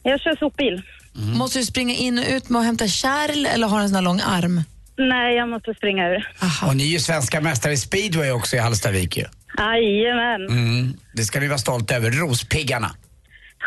Jag 0.02 0.20
kör 0.20 0.36
sopbil. 0.36 0.82
Måste 1.12 1.58
du 1.58 1.64
springa 1.64 1.94
in 1.94 2.18
och 2.18 2.24
ut 2.28 2.48
med 2.48 2.60
att 2.60 2.66
hämta 2.66 2.88
kärl 2.88 3.46
eller 3.46 3.66
har 3.66 3.78
du 3.78 3.82
en 3.82 3.88
sån 3.88 3.96
här 3.96 4.02
lång 4.02 4.20
arm? 4.20 4.62
Nej, 4.98 5.36
jag 5.36 5.48
måste 5.48 5.74
springa 5.74 6.08
ur. 6.08 6.28
Och 6.66 6.76
ni 6.76 6.82
är 6.84 6.88
ju 6.88 6.98
svenska 6.98 7.40
mästare 7.40 7.72
i 7.72 7.76
speedway 7.76 8.30
också 8.30 8.56
i 8.56 8.58
Hallstavik 8.58 9.16
ju. 9.16 9.24
Jajamän, 9.58 10.46
Mm. 10.48 10.94
Det 11.12 11.24
ska 11.24 11.40
ni 11.40 11.48
vara 11.48 11.58
stolta 11.58 11.94
över. 11.94 12.10
Rospiggarna. 12.10 12.90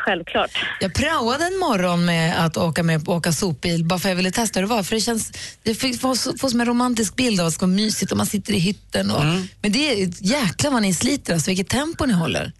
självklart. 0.05 0.51
Jag 0.79 0.93
praoade 0.93 1.45
en 1.45 1.57
morgon 1.59 2.05
med 2.05 2.45
att 2.45 2.57
åka 2.57 2.83
med 2.83 3.07
åka 3.09 3.31
sopbil 3.31 3.85
bara 3.85 3.99
för 3.99 4.09
jag 4.09 4.15
ville 4.15 4.31
testa 4.31 4.59
hur 4.59 4.67
det 4.67 4.73
var. 4.75 4.83
För 4.83 4.95
det 4.95 5.01
känns, 5.01 5.31
det 5.63 5.75
får, 5.75 6.47
som 6.49 6.59
en 6.61 6.67
romantisk 6.67 7.15
bild 7.15 7.39
av 7.39 7.45
att 7.47 7.51
det 7.51 7.55
ska 7.55 7.65
vara 7.65 7.75
mysigt 7.75 8.11
och 8.11 8.17
man 8.17 8.25
sitter 8.25 8.53
i 8.53 8.59
hytten. 8.59 9.11
Och, 9.11 9.23
Men 9.61 9.71
det 9.71 9.91
är 9.91 10.07
jäkla 10.21 10.69
vad 10.69 10.81
ni 10.81 10.93
sliter, 10.93 11.33
alltså, 11.33 11.49
vilket 11.51 11.69
tempo 11.69 12.05
ni 12.05 12.13
håller. 12.13 12.51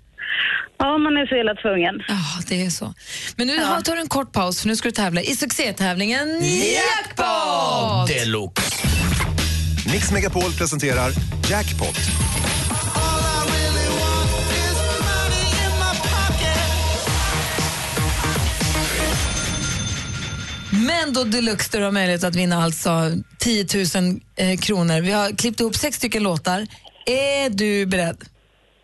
Ja, 0.77 0.97
man 0.97 1.17
är 1.17 1.25
så 1.25 1.35
illa 1.35 1.55
tvungen. 1.55 1.95
Ja, 2.07 2.43
det 2.47 2.65
är 2.65 2.69
så. 2.69 2.93
Men 3.35 3.47
nu 3.47 3.63
har- 3.63 3.81
tar 3.81 3.95
du 3.95 4.01
en 4.01 4.07
kort 4.07 4.31
paus 4.31 4.61
för 4.61 4.67
nu 4.67 4.75
ska 4.75 4.87
du 4.87 4.91
tävla 4.91 5.21
i 5.21 5.35
succétävlingen 5.35 6.27
Jackpot! 6.45 8.07
Deluxe. 8.07 8.61
Mix 9.91 10.11
Megapol 10.11 10.51
presenterar 10.57 11.11
Jackpot. 11.49 11.97
Men 20.85 21.13
då 21.13 21.23
deluxe 21.23 21.69
där 21.71 21.79
du 21.79 21.85
har 21.85 21.91
möjlighet 21.91 22.23
att 22.23 22.35
vinna 22.35 22.63
alltså 22.63 23.11
10 23.39 23.65
000 23.95 24.19
eh, 24.35 24.57
kronor. 24.57 25.01
Vi 25.01 25.11
har 25.11 25.37
klippt 25.37 25.59
ihop 25.59 25.75
sex 25.75 25.97
stycken 25.97 26.23
låtar. 26.23 26.67
Är 27.05 27.49
du 27.49 27.85
beredd? 27.85 28.23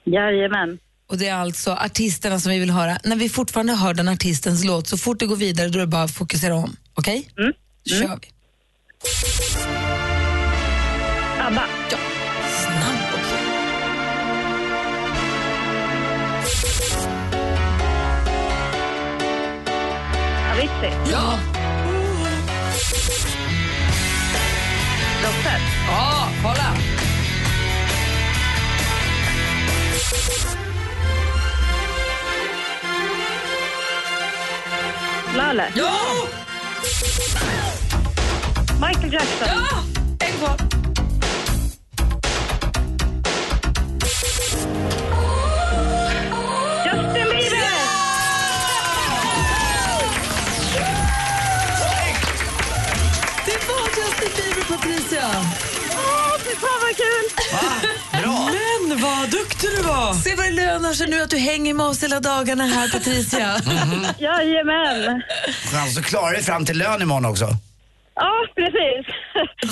Jajamän. 0.03 0.77
Och 1.09 1.17
det 1.17 1.27
är 1.27 1.35
alltså 1.35 1.71
artisterna 1.71 2.39
som 2.39 2.51
vi 2.51 2.59
vill 2.59 2.69
höra. 2.69 2.97
När 3.03 3.15
vi 3.15 3.29
fortfarande 3.29 3.73
hör 3.73 3.93
den 3.93 4.07
artistens 4.07 4.63
låt, 4.63 4.87
så 4.87 4.97
fort 4.97 5.19
det 5.19 5.25
går 5.25 5.35
vidare 5.35 5.69
då 5.69 5.79
är 5.79 5.81
det 5.81 5.87
bara 5.87 6.03
att 6.03 6.11
fokusera 6.11 6.55
om. 6.55 6.75
Okej? 6.93 7.27
Mm. 7.37 7.53
kör 7.85 8.19
vi. 8.21 8.27
ABBA. 11.41 11.63
Ja. 11.91 11.97
Snabb 12.59 13.19
också. 13.19 13.35
Avicii. 20.51 21.11
Ja. 21.11 21.50
Roxette. 25.51 25.61
Ja, 25.87 26.27
kolla. 26.41 26.73
Lale. 35.35 35.67
Ja! 35.75 35.91
Michael 38.79 39.11
Jackson. 39.11 39.47
Ja! 39.47 39.83
En 40.17 40.33
kvar. 40.37 40.70
Åh, 55.37 56.37
fy 56.39 56.55
fan 56.55 56.79
vad 56.81 56.95
kul! 56.97 58.21
Bra. 58.23 58.49
Men 58.89 59.01
vad 59.01 59.29
duktig 59.29 59.69
du 59.69 59.81
var! 59.81 60.13
Se 60.13 60.35
vad 60.35 60.45
det 60.45 60.51
lönar 60.51 60.93
sig 60.93 61.07
nu 61.09 61.21
att 61.21 61.29
du 61.29 61.37
hänger 61.37 61.73
med 61.73 61.85
oss 61.85 62.03
hela 62.03 62.19
dagarna 62.19 62.65
här, 62.65 62.89
Patricia. 62.89 63.47
Jajamän. 64.19 65.21
Chans 65.71 65.97
att 65.97 66.05
klara 66.05 66.31
dig 66.31 66.43
fram 66.43 66.65
till 66.65 66.77
lön 66.77 67.01
imorgon 67.01 67.25
också. 67.25 67.49
Ja, 68.15 68.31
precis. 68.55 69.15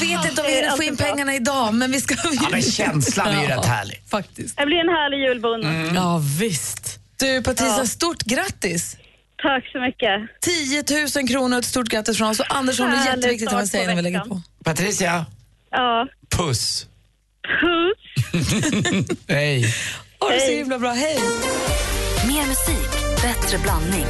Vet 0.02 0.30
inte 0.30 0.42
om 0.42 0.48
vi 0.48 0.56
hinner 0.56 0.76
få 0.78 0.84
in 0.84 0.98
pengarna 0.98 1.36
idag, 1.36 1.74
men 1.74 1.92
vi 1.92 2.02
ska... 2.02 2.16
Ja, 2.42 2.48
men 2.52 2.62
känslan 2.62 3.28
är 3.28 3.42
ju 3.44 3.50
Ja, 3.50 3.58
rätt 3.58 3.66
härlig. 3.66 4.02
Faktiskt. 4.12 4.58
Det 4.58 4.66
blir 4.66 4.78
en 4.78 4.90
härlig 4.90 5.18
julbonus. 5.28 5.92
Ja, 5.96 6.22
visst. 6.40 7.00
Du, 7.20 7.44
Patricia, 7.44 7.78
Ja. 7.78 7.86
stort 7.86 8.22
grattis! 8.24 8.98
Tack 9.42 9.72
så 9.72 9.80
mycket. 9.80 10.42
10 10.42 10.84
000 11.22 11.28
kronor 11.28 11.58
och 11.58 11.64
ett 11.64 11.70
stort 11.70 11.88
grattis 11.90 12.18
från 12.18 12.30
oss. 12.30 12.40
Och 12.40 12.46
Andersson, 12.56 12.92
det 12.92 12.98
är 12.98 13.06
jätteviktigt 13.16 13.48
att 13.48 13.54
man 13.54 13.68
start 13.68 13.72
säger 13.72 13.88
när 13.88 13.96
vi 13.96 14.02
lägger 14.02 14.18
veckan. 14.20 14.30
på. 14.30 14.64
Patricia, 14.64 15.26
Ja. 15.72 16.08
Puss. 16.38 16.88
Puss. 17.62 19.16
hej. 19.28 19.74
Ha 20.20 20.30
det 20.30 20.40
så 20.40 20.46
Hej. 20.46 20.58
himla 20.58 20.80
bra, 20.80 20.92
hej! 20.92 21.20
Mer 22.28 22.46
musik, 22.48 22.90
bättre 23.22 23.58
blandning. 23.58 24.06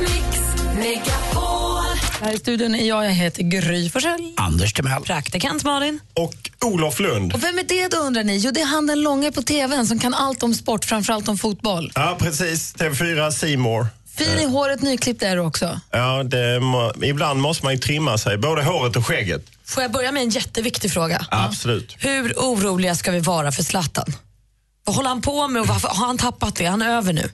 Här 2.21 2.33
i 2.33 2.37
studion 2.37 2.75
är 2.75 2.87
jag, 2.87 3.05
jag 3.05 3.11
heter 3.11 3.43
Gry 3.43 3.89
Forssell. 3.89 4.33
Anders 4.37 4.73
Timell. 4.73 5.03
Praktikant 5.03 5.63
Malin. 5.63 5.99
Och 6.13 6.49
Olof 6.65 6.99
Lund. 6.99 7.33
Och 7.33 7.43
vem 7.43 7.59
är 7.59 7.63
det 7.63 7.87
då 7.87 7.97
undrar 7.97 8.23
ni? 8.23 8.37
Jo, 8.37 8.51
det 8.51 8.61
är 8.61 8.65
han 8.65 8.87
den 8.87 9.01
långa 9.01 9.31
på 9.31 9.41
tvn 9.41 9.87
som 9.87 9.99
kan 9.99 10.13
allt 10.13 10.43
om 10.43 10.53
sport, 10.53 10.85
framförallt 10.85 11.27
om 11.27 11.37
fotboll. 11.37 11.91
Ja, 11.95 12.17
precis. 12.19 12.75
TV4 12.75 13.31
Simor. 13.31 13.87
Fin 14.19 14.39
i 14.39 14.45
håret, 14.45 14.81
nyklippt 14.81 15.23
är 15.23 15.35
du 15.35 15.41
också. 15.41 15.79
Ja, 15.91 16.23
det 16.23 16.59
må, 16.59 16.93
ibland 17.03 17.39
måste 17.41 17.65
man 17.65 17.73
ju 17.73 17.79
trimma 17.79 18.17
sig, 18.17 18.37
både 18.37 18.63
håret 18.63 18.95
och 18.95 19.05
skägget. 19.07 19.41
Får 19.65 19.83
jag 19.83 19.91
börja 19.91 20.11
med 20.11 20.23
en 20.23 20.29
jätteviktig 20.29 20.91
fråga? 20.91 21.25
Absolut. 21.31 21.95
Hur 21.99 22.33
oroliga 22.37 22.95
ska 22.95 23.11
vi 23.11 23.19
vara 23.19 23.51
för 23.51 23.63
Zlatan? 23.63 24.13
Vad 24.85 24.95
håller 24.95 25.09
han 25.09 25.21
på 25.21 25.47
med 25.47 25.61
och 25.61 25.67
varför 25.67 25.87
har 25.87 26.05
han 26.07 26.17
tappat 26.17 26.55
det? 26.55 26.65
Han 26.65 26.81
är 26.81 26.97
över 26.97 27.13
nu. 27.13 27.29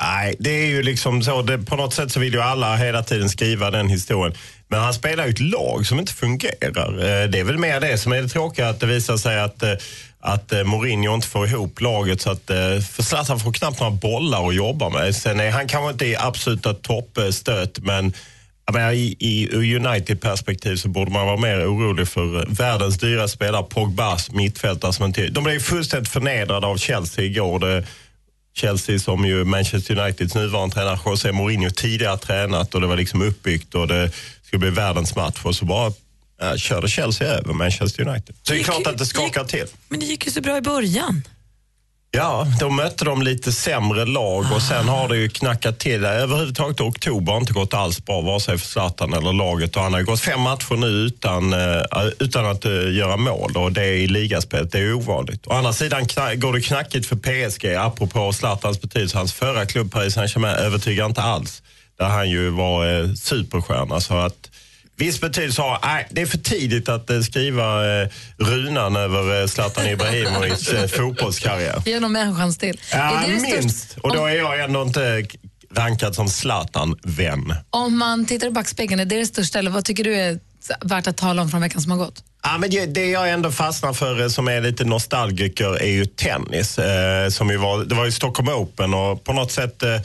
Nej, 0.00 0.36
det 0.38 0.50
är 0.50 0.66
ju 0.66 0.82
liksom 0.82 1.22
så. 1.22 1.42
Det, 1.42 1.58
på 1.58 1.76
något 1.76 1.94
sätt 1.94 2.12
så 2.12 2.20
vill 2.20 2.32
ju 2.34 2.40
alla 2.40 2.76
hela 2.76 3.02
tiden 3.02 3.28
skriva 3.28 3.70
den 3.70 3.88
historien. 3.88 4.36
Men 4.68 4.80
han 4.80 4.94
spelar 4.94 5.24
ju 5.26 5.30
ett 5.30 5.40
lag 5.40 5.86
som 5.86 5.98
inte 5.98 6.12
fungerar. 6.12 6.92
Eh, 6.98 7.28
Det 7.28 7.38
är 7.40 7.44
väl 7.44 7.58
mer 7.58 7.80
det 7.80 7.98
som 7.98 8.12
är 8.12 8.22
det 8.22 8.28
tråkiga, 8.28 8.68
att 8.68 8.80
det 8.80 8.86
visar 8.86 9.16
sig 9.16 9.40
att, 9.40 9.62
eh, 9.62 9.72
att 10.20 10.52
eh, 10.52 10.64
Mourinho 10.64 11.14
inte 11.14 11.26
får 11.26 11.46
ihop 11.46 11.80
laget. 11.80 12.20
Så 12.20 12.30
att, 12.30 12.50
eh, 12.50 12.80
för 12.80 13.02
Zlatan 13.02 13.40
får 13.40 13.52
knappt 13.52 13.80
några 13.80 13.92
bollar 13.92 14.48
att 14.48 14.54
jobba 14.54 14.88
med. 14.88 15.16
Sen 15.16 15.40
är 15.40 15.50
han 15.50 15.68
kanske 15.68 15.90
inte 15.90 16.06
i 16.06 16.16
absoluta 16.16 16.74
toppstöt, 16.74 17.78
men 17.78 18.12
menar, 18.72 18.92
i, 18.92 19.16
i 19.18 19.48
ur 19.52 19.76
United-perspektiv 19.76 20.76
så 20.76 20.88
borde 20.88 21.10
man 21.10 21.26
vara 21.26 21.36
mer 21.36 21.66
orolig 21.66 22.08
för 22.08 22.36
eh, 22.36 22.44
världens 22.48 22.98
dyra 22.98 23.28
spelare, 23.28 23.62
Pogbas 23.62 24.30
mittfältare. 24.30 24.92
Som 24.92 25.06
inte, 25.06 25.28
de 25.28 25.44
blev 25.44 25.54
ju 25.54 25.60
fullständigt 25.60 26.12
förnedrade 26.12 26.66
av 26.66 26.76
Chelsea 26.76 27.24
igår. 27.24 27.58
Det, 27.58 27.84
Chelsea 28.54 28.98
som 28.98 29.24
ju 29.24 29.44
Manchester 29.44 29.98
Uniteds 29.98 30.34
nuvarande 30.34 30.74
tränare 30.74 30.98
José 31.06 31.32
Mourinho 31.32 31.70
tidigare 31.70 32.18
tränat 32.18 32.74
och 32.74 32.80
det 32.80 32.86
var 32.86 32.96
liksom 32.96 33.22
uppbyggt 33.22 33.74
och 33.74 33.88
det 33.88 34.10
skulle 34.42 34.60
bli 34.60 34.70
världens 34.70 35.16
match 35.16 35.40
och 35.44 35.54
så 35.54 35.64
bara 35.64 35.92
ja, 36.40 36.56
körde 36.56 36.88
Chelsea 36.88 37.28
över 37.28 37.52
Manchester 37.52 38.08
United. 38.08 38.36
Så 38.42 38.52
det 38.52 38.60
är 38.60 38.64
klart 38.64 38.86
att 38.86 38.98
det 38.98 39.06
skakar 39.06 39.44
till. 39.44 39.66
Men 39.88 40.00
det 40.00 40.06
gick 40.06 40.26
ju 40.26 40.32
så 40.32 40.40
bra 40.40 40.56
i 40.56 40.60
början. 40.60 41.22
Ja, 42.10 42.46
då 42.60 42.70
mötte 42.70 43.04
de 43.04 43.22
lite 43.22 43.52
sämre 43.52 44.04
lag 44.04 44.44
och 44.54 44.62
sen 44.62 44.88
har 44.88 45.08
det 45.08 45.16
ju 45.16 45.28
knackat 45.28 45.78
till. 45.78 46.04
Överhuvudtaget 46.04 46.80
oktober 46.80 47.32
har 47.32 47.40
inte 47.40 47.52
gått 47.52 47.74
alls 47.74 48.04
bra, 48.04 48.20
vare 48.20 48.40
sig 48.40 48.58
för 48.58 48.66
Zlatan 48.66 49.14
eller 49.14 49.32
laget. 49.32 49.76
Och 49.76 49.82
han 49.82 49.92
har 49.92 50.00
ju 50.00 50.06
gått 50.06 50.20
fem 50.20 50.40
matcher 50.40 50.76
nu 50.76 50.86
utan, 50.86 51.52
eh, 51.52 51.82
utan 52.18 52.46
att 52.46 52.64
eh, 52.64 52.72
göra 52.72 53.16
mål 53.16 53.56
och 53.56 53.72
det 53.72 53.82
är 53.84 53.92
i 53.92 54.06
ligaspelet. 54.06 54.72
Det 54.72 54.78
är 54.78 54.94
ovanligt. 54.94 55.46
Å 55.46 55.52
andra 55.52 55.72
sidan 55.72 56.06
går 56.36 56.52
det 56.52 56.60
knackigt 56.60 57.06
för 57.06 57.16
PSG, 57.16 57.74
apropå 57.74 58.32
Zlatans 58.32 58.80
betydelse. 58.80 59.16
Hans 59.18 59.32
förra 59.32 59.66
klubb 59.66 59.92
Paris 59.92 60.14
Saint-Germain 60.14 60.54
övertygar 60.54 61.06
inte 61.06 61.22
alls. 61.22 61.62
Där 61.98 62.08
han 62.08 62.30
ju 62.30 62.50
var 62.50 63.00
eh, 63.00 63.14
superstjärna. 63.14 64.00
Så 64.00 64.14
att 64.14 64.50
Viss 64.98 65.20
betydelse 65.20 65.62
har, 65.62 65.78
nej, 65.82 66.06
det 66.10 66.20
är 66.22 66.26
för 66.26 66.38
tidigt 66.38 66.88
att 66.88 67.10
eh, 67.10 67.20
skriva 67.20 68.00
eh, 68.02 68.08
runan 68.38 68.96
över 68.96 69.40
eh, 69.40 69.46
Zlatan 69.46 69.86
Ibrahimovics 69.86 70.68
eh, 70.72 70.88
fotbollskarriär. 70.98 71.82
Ge 71.86 71.94
honom 71.94 72.16
en 72.16 72.36
chans 72.36 72.58
till. 72.58 72.80
Ja, 72.92 72.98
är 72.98 73.28
det 73.28 73.32
det 73.34 73.38
största- 73.40 73.60
minst. 73.60 73.96
Och 74.02 74.16
då 74.16 74.26
är 74.26 74.34
jag 74.36 74.60
ändå 74.60 74.82
inte 74.82 75.26
rankad 75.74 76.14
som 76.14 76.28
Zlatan-vän. 76.28 77.54
Om 77.70 77.98
man 77.98 78.26
tittar 78.26 78.46
i 78.46 78.50
backspegeln, 78.50 79.00
är 79.00 79.04
det 79.04 79.18
det 79.18 79.26
största 79.26 79.58
eller 79.58 79.70
vad 79.70 79.84
tycker 79.84 80.04
du 80.04 80.14
är 80.16 80.38
värt 80.84 81.06
att 81.06 81.16
tala 81.16 81.42
om 81.42 81.50
från 81.50 81.60
veckan 81.60 81.82
som 81.82 81.90
har 81.90 81.98
gått? 81.98 82.22
Ja, 82.42 82.58
men 82.58 82.70
det- 82.70 82.86
det 82.86 83.06
jag 83.10 83.30
ändå 83.30 83.50
fastnar 83.52 83.92
för 83.92 84.20
eh, 84.20 84.28
som 84.28 84.48
är 84.48 84.60
lite 84.60 84.84
nostalgiker 84.84 85.82
är 85.82 85.90
ju 85.90 86.06
tennis. 86.06 86.78
Eh, 86.78 87.28
som 87.28 87.50
ju 87.50 87.56
var, 87.56 87.84
det 87.84 87.94
var 87.94 88.04
ju 88.04 88.12
Stockholm 88.12 88.48
Open 88.48 88.94
och 88.94 89.24
på 89.24 89.32
något 89.32 89.52
sätt 89.52 89.82
eh, 89.82 90.00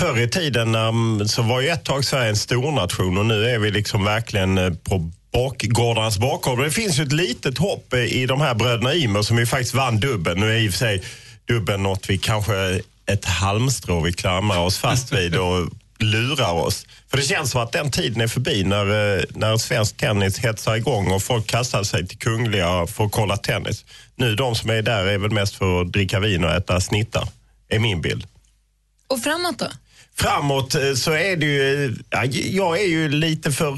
förr 0.00 0.20
i 0.20 0.28
tiden 0.28 0.74
um, 0.74 1.28
så 1.28 1.42
var 1.42 1.60
ju 1.60 1.68
ett 1.68 1.84
tag 1.84 2.04
Sverige 2.04 2.28
en 2.28 2.36
stornation 2.36 3.18
och 3.18 3.26
nu 3.26 3.50
är 3.50 3.58
vi 3.58 3.70
liksom 3.70 4.04
verkligen 4.04 4.58
eh, 4.58 4.72
på 4.72 5.10
bakgårdarnas 5.32 6.18
bakgård. 6.18 6.64
Det 6.64 6.70
finns 6.70 6.98
ju 6.98 7.02
ett 7.02 7.12
litet 7.12 7.58
hopp 7.58 7.92
eh, 7.92 8.00
i 8.00 8.26
de 8.26 8.40
här 8.40 8.54
bröderna 8.54 8.94
Ymer 8.94 9.22
som 9.22 9.38
ju 9.38 9.46
faktiskt 9.46 9.74
vann 9.74 10.00
dubbeln. 10.00 10.40
Nu 10.40 10.52
är 10.52 10.56
i 10.56 10.68
och 10.68 10.72
för 10.72 10.78
sig 10.78 11.02
dubbeln 11.48 11.82
något 11.82 12.10
vi 12.10 12.18
kanske 12.18 12.70
eh, 12.70 12.80
ett 13.06 13.24
halmstrå 13.24 14.00
vi 14.00 14.12
klamrar 14.12 14.58
oss 14.58 14.78
fast 14.78 15.12
vid 15.12 15.36
och 15.36 15.68
lurar 15.98 16.52
oss. 16.52 16.86
För 17.10 17.16
det 17.16 17.22
känns 17.22 17.50
som 17.50 17.62
att 17.62 17.72
den 17.72 17.90
tiden 17.90 18.20
är 18.20 18.28
förbi 18.28 18.64
när, 18.64 18.84
när 19.38 19.56
svensk 19.56 19.96
tennis 19.96 20.38
hetsar 20.38 20.76
igång 20.76 21.10
och 21.10 21.22
folk 21.22 21.46
kastar 21.46 21.82
sig 21.82 22.06
till 22.08 22.18
Kungliga 22.18 22.86
för 22.86 23.04
att 23.04 23.12
kolla 23.12 23.36
tennis. 23.36 23.84
Nu 24.16 24.34
de 24.34 24.54
som 24.54 24.70
är 24.70 24.82
där 24.82 25.04
är 25.06 25.18
väl 25.18 25.30
mest 25.30 25.54
för 25.54 25.80
att 25.80 25.92
dricka 25.92 26.20
vin 26.20 26.44
och 26.44 26.50
äta 26.50 26.80
snittar, 26.80 27.28
är 27.68 27.78
min 27.78 28.00
bild. 28.00 28.26
Och 29.08 29.22
framåt 29.22 29.58
då? 29.58 29.66
Framåt 30.20 30.74
eh, 30.74 30.94
så 30.94 31.12
är 31.12 31.36
det 31.36 31.46
ju, 31.46 31.84
eh, 31.84 31.92
ja, 32.10 32.24
jag 32.34 32.80
är 32.80 32.86
ju 32.86 33.08
lite 33.08 33.52
för 33.52 33.76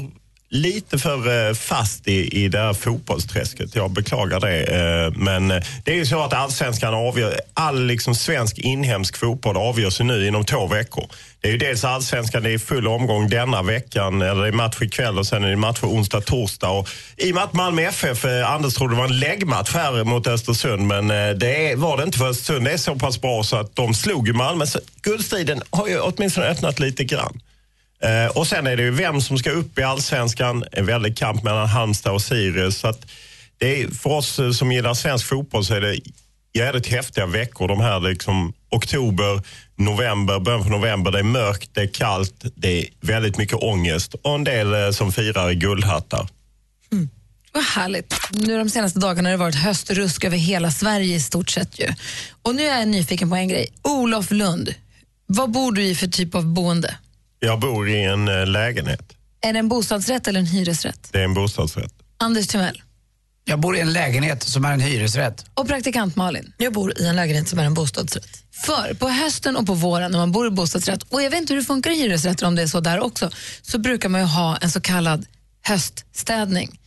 lite 0.53 0.97
för 0.97 1.47
eh, 1.49 1.53
fast 1.53 2.07
i, 2.07 2.43
i 2.43 2.47
det 2.47 2.59
här 2.59 2.73
fotbollsträsket. 2.73 3.75
Jag 3.75 3.91
beklagar 3.91 4.39
det. 4.39 4.63
Eh, 4.63 5.11
men 5.15 5.51
eh, 5.51 5.63
det 5.83 5.91
är 5.91 5.95
ju 5.95 6.05
så 6.05 6.23
att 6.23 6.33
allsvenskan 6.33 6.93
avgör, 6.93 7.39
all 7.53 7.85
liksom 7.85 8.15
svensk 8.15 8.57
inhemsk 8.57 9.17
fotboll 9.17 9.57
avgörs 9.57 9.99
ju 9.99 10.03
nu 10.03 10.27
inom 10.27 10.45
två 10.45 10.67
veckor. 10.67 11.05
Det 11.41 11.47
är 11.47 11.51
ju 11.51 11.57
dels 11.57 11.83
allsvenskan, 11.83 12.43
det 12.43 12.51
är 12.51 12.57
full 12.57 12.87
omgång 12.87 13.29
denna 13.29 13.61
veckan, 13.61 14.21
eller 14.21 14.41
det 14.41 14.47
är 14.47 14.51
match 14.51 14.81
ikväll 14.81 15.19
och 15.19 15.27
sen 15.27 15.43
är 15.43 15.49
det 15.49 15.55
match 15.55 15.79
för 15.79 15.87
onsdag, 15.87 16.21
torsdag. 16.21 16.69
Och 16.69 16.89
I 17.17 17.31
och 17.31 17.35
med 17.35 17.43
att 17.43 17.53
Malmö 17.53 17.81
FF, 17.81 18.25
Anders 18.45 18.73
trodde 18.73 18.93
det 18.93 18.97
var 18.97 19.05
en 19.05 19.19
läggmatch 19.19 19.73
här 19.73 20.03
mot 20.03 20.27
Östersund, 20.27 20.87
men 20.87 21.07
det 21.39 21.75
var 21.77 21.97
det 21.97 22.03
inte 22.03 22.17
för 22.17 22.29
Östersund. 22.29 22.65
Det 22.65 22.71
är 22.71 22.77
så 22.77 22.95
pass 22.95 23.21
bra 23.21 23.43
så 23.43 23.55
att 23.55 23.75
de 23.75 23.93
slog 23.93 24.27
ju 24.27 24.33
Malmö. 24.33 24.65
Så 24.65 24.79
guldstriden 25.01 25.61
har 25.69 25.87
ju 25.87 25.99
åtminstone 25.99 26.47
öppnat 26.47 26.79
lite 26.79 27.03
grann. 27.03 27.39
Eh, 28.03 28.27
och 28.37 28.47
sen 28.47 28.67
är 28.67 28.77
det 28.77 28.83
ju 28.83 28.91
vem 28.91 29.21
som 29.21 29.37
ska 29.37 29.51
upp 29.51 29.79
i 29.79 29.83
allsvenskan. 29.83 30.63
En 30.71 30.85
väldig 30.85 31.17
kamp 31.17 31.43
mellan 31.43 31.67
Halmstad 31.67 32.13
och 32.13 32.21
Sirius. 32.21 32.77
Så 32.77 32.87
att 32.87 33.05
det 33.57 33.81
är, 33.81 33.87
för 33.87 34.09
oss 34.09 34.39
eh, 34.39 34.51
som 34.51 34.71
gillar 34.71 34.93
svensk 34.93 35.25
fotboll 35.25 35.65
så 35.65 35.73
är 35.73 35.81
det 35.81 35.99
jävligt 36.53 36.87
häftiga 36.87 37.25
veckor. 37.25 37.67
De 37.67 37.79
här 37.79 37.99
liksom 37.99 38.53
oktober, 38.69 39.41
november, 39.75 40.39
början 40.39 40.63
på 40.63 40.69
november. 40.69 41.11
Det 41.11 41.19
är 41.19 41.23
mörkt, 41.23 41.69
det 41.73 41.81
är 41.81 41.87
kallt, 41.87 42.45
det 42.55 42.81
är 42.81 42.87
väldigt 43.01 43.37
mycket 43.37 43.55
ångest 43.55 44.13
och 44.13 44.35
en 44.35 44.43
del 44.43 44.73
eh, 44.73 44.91
som 44.91 45.11
firar 45.11 45.51
i 45.51 45.55
guldhattar. 45.55 46.27
Mm. 46.91 47.09
Vad 47.53 47.63
härligt. 47.63 48.15
Nu 48.31 48.57
de 48.57 48.69
senaste 48.69 48.99
dagarna 48.99 49.29
har 49.29 49.31
det 49.31 49.37
varit 49.37 49.55
höstrusk 49.55 50.23
över 50.23 50.37
hela 50.37 50.71
Sverige 50.71 51.15
i 51.15 51.19
stort 51.19 51.49
sett 51.49 51.79
ju. 51.79 51.87
Och 52.41 52.55
nu 52.55 52.63
är 52.63 52.79
jag 52.79 52.87
nyfiken 52.87 53.29
på 53.29 53.35
en 53.35 53.47
grej. 53.47 53.67
Olof 53.81 54.31
Lund, 54.31 54.73
vad 55.25 55.51
bor 55.51 55.71
du 55.71 55.83
i 55.83 55.95
för 55.95 56.07
typ 56.07 56.35
av 56.35 56.45
boende? 56.45 56.95
Jag 57.45 57.59
bor 57.59 57.89
i 57.89 58.03
en 58.03 58.27
eh, 58.27 58.45
lägenhet. 58.45 59.13
Är 59.41 59.53
det 59.53 59.59
en 59.59 59.67
bostadsrätt 59.67 60.27
eller 60.27 60.39
en 60.39 60.45
hyresrätt? 60.45 61.09
Det 61.11 61.19
är 61.19 61.23
en 61.23 61.33
bostadsrätt. 61.33 61.93
Anders 62.17 62.47
Timell. 62.47 62.81
Jag 63.45 63.59
bor 63.59 63.77
i 63.77 63.79
en 63.79 63.93
lägenhet 63.93 64.43
som 64.43 64.65
är 64.65 64.73
en 64.73 64.79
hyresrätt. 64.79 65.45
Och 65.53 65.67
praktikant 65.67 66.15
Malin. 66.15 66.53
Jag 66.57 66.73
bor 66.73 67.01
i 67.01 67.07
en 67.07 67.15
lägenhet 67.15 67.49
som 67.49 67.59
är 67.59 67.63
en 67.63 67.73
bostadsrätt. 67.73 68.43
För 68.65 68.93
på 68.93 69.09
hösten 69.09 69.57
och 69.57 69.65
på 69.65 69.73
våren 69.73 70.11
när 70.11 70.19
man 70.19 70.31
bor 70.31 70.47
i 70.47 70.49
bostadsrätt, 70.49 71.03
och 71.03 71.21
jag 71.21 71.29
vet 71.29 71.39
inte 71.39 71.53
hur 71.53 71.61
det 71.61 71.65
funkar 71.65 71.91
i 71.91 71.95
hyresrätter 71.95 72.47
om 72.47 72.55
det 72.55 72.61
är 72.61 72.67
så 72.67 72.79
där 72.79 72.99
också, 72.99 73.29
så 73.61 73.79
brukar 73.79 74.09
man 74.09 74.21
ju 74.21 74.27
ha 74.27 74.57
en 74.57 74.71
så 74.71 74.81
kallad 74.81 75.25
höststädning. 75.61 76.79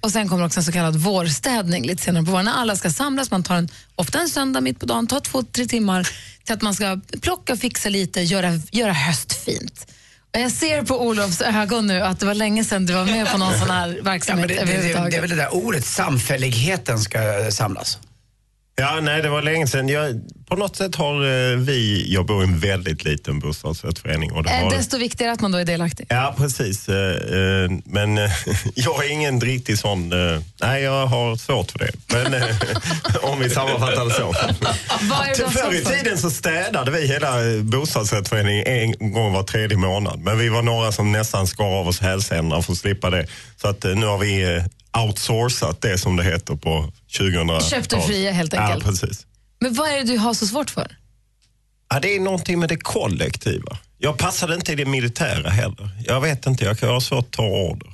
Och 0.00 0.12
sen 0.12 0.28
kommer 0.28 0.44
också 0.44 0.60
en 0.60 0.64
så 0.64 0.72
kallad 0.72 0.96
vårstädning 0.96 1.86
lite 1.86 2.02
senare 2.02 2.24
på 2.24 2.30
våren 2.30 2.44
när 2.44 2.52
alla 2.52 2.76
ska 2.76 2.90
samlas. 2.90 3.30
Man 3.30 3.42
tar 3.42 3.56
en, 3.56 3.68
ofta 3.94 4.20
en 4.20 4.28
söndag 4.28 4.60
mitt 4.60 4.80
på 4.80 4.86
dagen, 4.86 5.06
tar 5.06 5.20
två, 5.20 5.42
tre 5.42 5.66
timmar 5.66 6.08
till 6.44 6.54
att 6.54 6.62
man 6.62 6.74
ska 6.74 7.00
plocka, 7.20 7.56
fixa 7.56 7.88
lite, 7.88 8.20
göra, 8.20 8.50
göra 8.72 8.92
höst 8.92 9.32
fint. 9.44 9.86
Och 10.34 10.40
jag 10.40 10.52
ser 10.52 10.82
på 10.82 11.06
Olofs 11.06 11.40
ögon 11.40 11.86
nu 11.86 12.00
att 12.00 12.20
det 12.20 12.26
var 12.26 12.34
länge 12.34 12.64
sedan 12.64 12.86
du 12.86 12.92
var 12.92 13.04
med 13.04 13.26
på 13.32 13.38
någon 13.38 13.58
sån 13.58 13.70
här 13.70 13.88
Ja, 13.88 13.94
men 13.94 14.04
verksamhet 14.04 14.48
det, 14.48 14.54
det, 14.54 14.64
det, 14.64 14.72
överhuvudtaget. 14.72 15.10
det 15.10 15.16
är 15.16 15.20
väl 15.20 15.30
det 15.30 15.36
där 15.36 15.54
ordet, 15.54 15.84
samfälligheten 15.84 16.98
ska 16.98 17.50
samlas. 17.50 17.98
Ja, 18.76 19.00
nej, 19.02 19.22
det 19.22 19.28
var 19.28 19.42
länge 19.42 19.66
sedan. 19.66 19.88
Jag, 19.88 20.20
på 20.46 20.56
något 20.56 20.76
sätt 20.76 20.94
har 20.94 21.14
eh, 21.14 21.56
vi, 21.58 22.06
jag 22.14 22.26
bor 22.26 22.42
i 22.42 22.46
en 22.46 22.58
väldigt 22.58 23.04
liten 23.04 23.38
bostadsrättsförening. 23.38 24.32
Och 24.32 24.42
det 24.42 24.50
Eh, 24.50 24.62
har, 24.62 24.70
Desto 24.70 24.98
viktigare 24.98 25.32
att 25.32 25.40
man 25.40 25.52
då 25.52 25.58
är 25.58 25.64
delaktig. 25.64 26.06
Ja, 26.08 26.34
precis. 26.38 26.88
Eh, 26.88 27.70
Men 27.84 28.16
jag 28.74 29.04
är 29.04 29.10
ingen 29.10 29.40
riktig 29.40 29.78
sån... 29.78 30.08
Nej, 30.60 30.82
jag 30.82 31.06
har 31.06 31.36
svårt 31.36 31.70
för 31.70 31.78
det. 31.78 31.92
Men 32.08 32.42
om 33.22 33.40
vi 33.40 33.50
sammanfattar 33.50 34.04
det 34.04 34.10
så. 34.14 34.32
Förr 35.50 35.74
i 35.74 35.84
tiden 35.84 36.18
så 36.18 36.30
städade 36.30 36.90
vi 36.90 37.06
hela 37.06 37.32
bostadsrättsföreningen 37.62 38.66
en 38.66 39.12
gång 39.12 39.32
var 39.32 39.42
tredje 39.42 39.76
månad. 39.76 40.20
Men 40.20 40.38
vi 40.38 40.48
var 40.48 40.62
några 40.62 40.92
som 40.92 41.12
nästan 41.12 41.46
skar 41.46 41.64
av 41.80 41.88
oss 41.88 42.00
hälsenorna 42.00 42.62
för 42.62 42.72
att 42.72 42.78
slippa 42.78 43.10
det. 43.10 43.26
Så 43.60 43.68
att 43.68 43.84
nu 43.84 44.06
har 44.06 44.18
vi 44.18 44.62
outsourcat 44.98 45.80
det 45.82 45.98
som 45.98 46.16
det 46.16 46.24
heter 46.24 46.54
på 46.54 46.92
2000-talet. 47.18 47.64
Köpt 47.64 47.92
och 47.92 48.04
fria, 48.06 48.32
helt 48.32 48.54
enkelt. 48.54 48.84
Ja, 48.84 48.90
precis. 48.90 49.26
Men 49.64 49.74
vad 49.74 49.88
är 49.88 49.96
det 49.96 50.02
du 50.02 50.18
har 50.18 50.34
så 50.34 50.46
svårt 50.46 50.70
för? 50.70 50.96
Ja, 51.88 52.00
det 52.00 52.16
är 52.16 52.20
någonting 52.20 52.58
med 52.58 52.68
det 52.68 52.76
kollektiva. 52.76 53.78
Jag 53.98 54.18
passade 54.18 54.54
inte 54.54 54.72
i 54.72 54.74
det 54.74 54.84
militära 54.84 55.50
heller. 55.50 55.90
Jag 56.06 56.20
vet 56.20 56.46
inte, 56.46 56.64
jag 56.64 56.74
har 56.88 57.00
svårt 57.00 57.24
att 57.24 57.30
ta 57.30 57.42
order. 57.42 57.92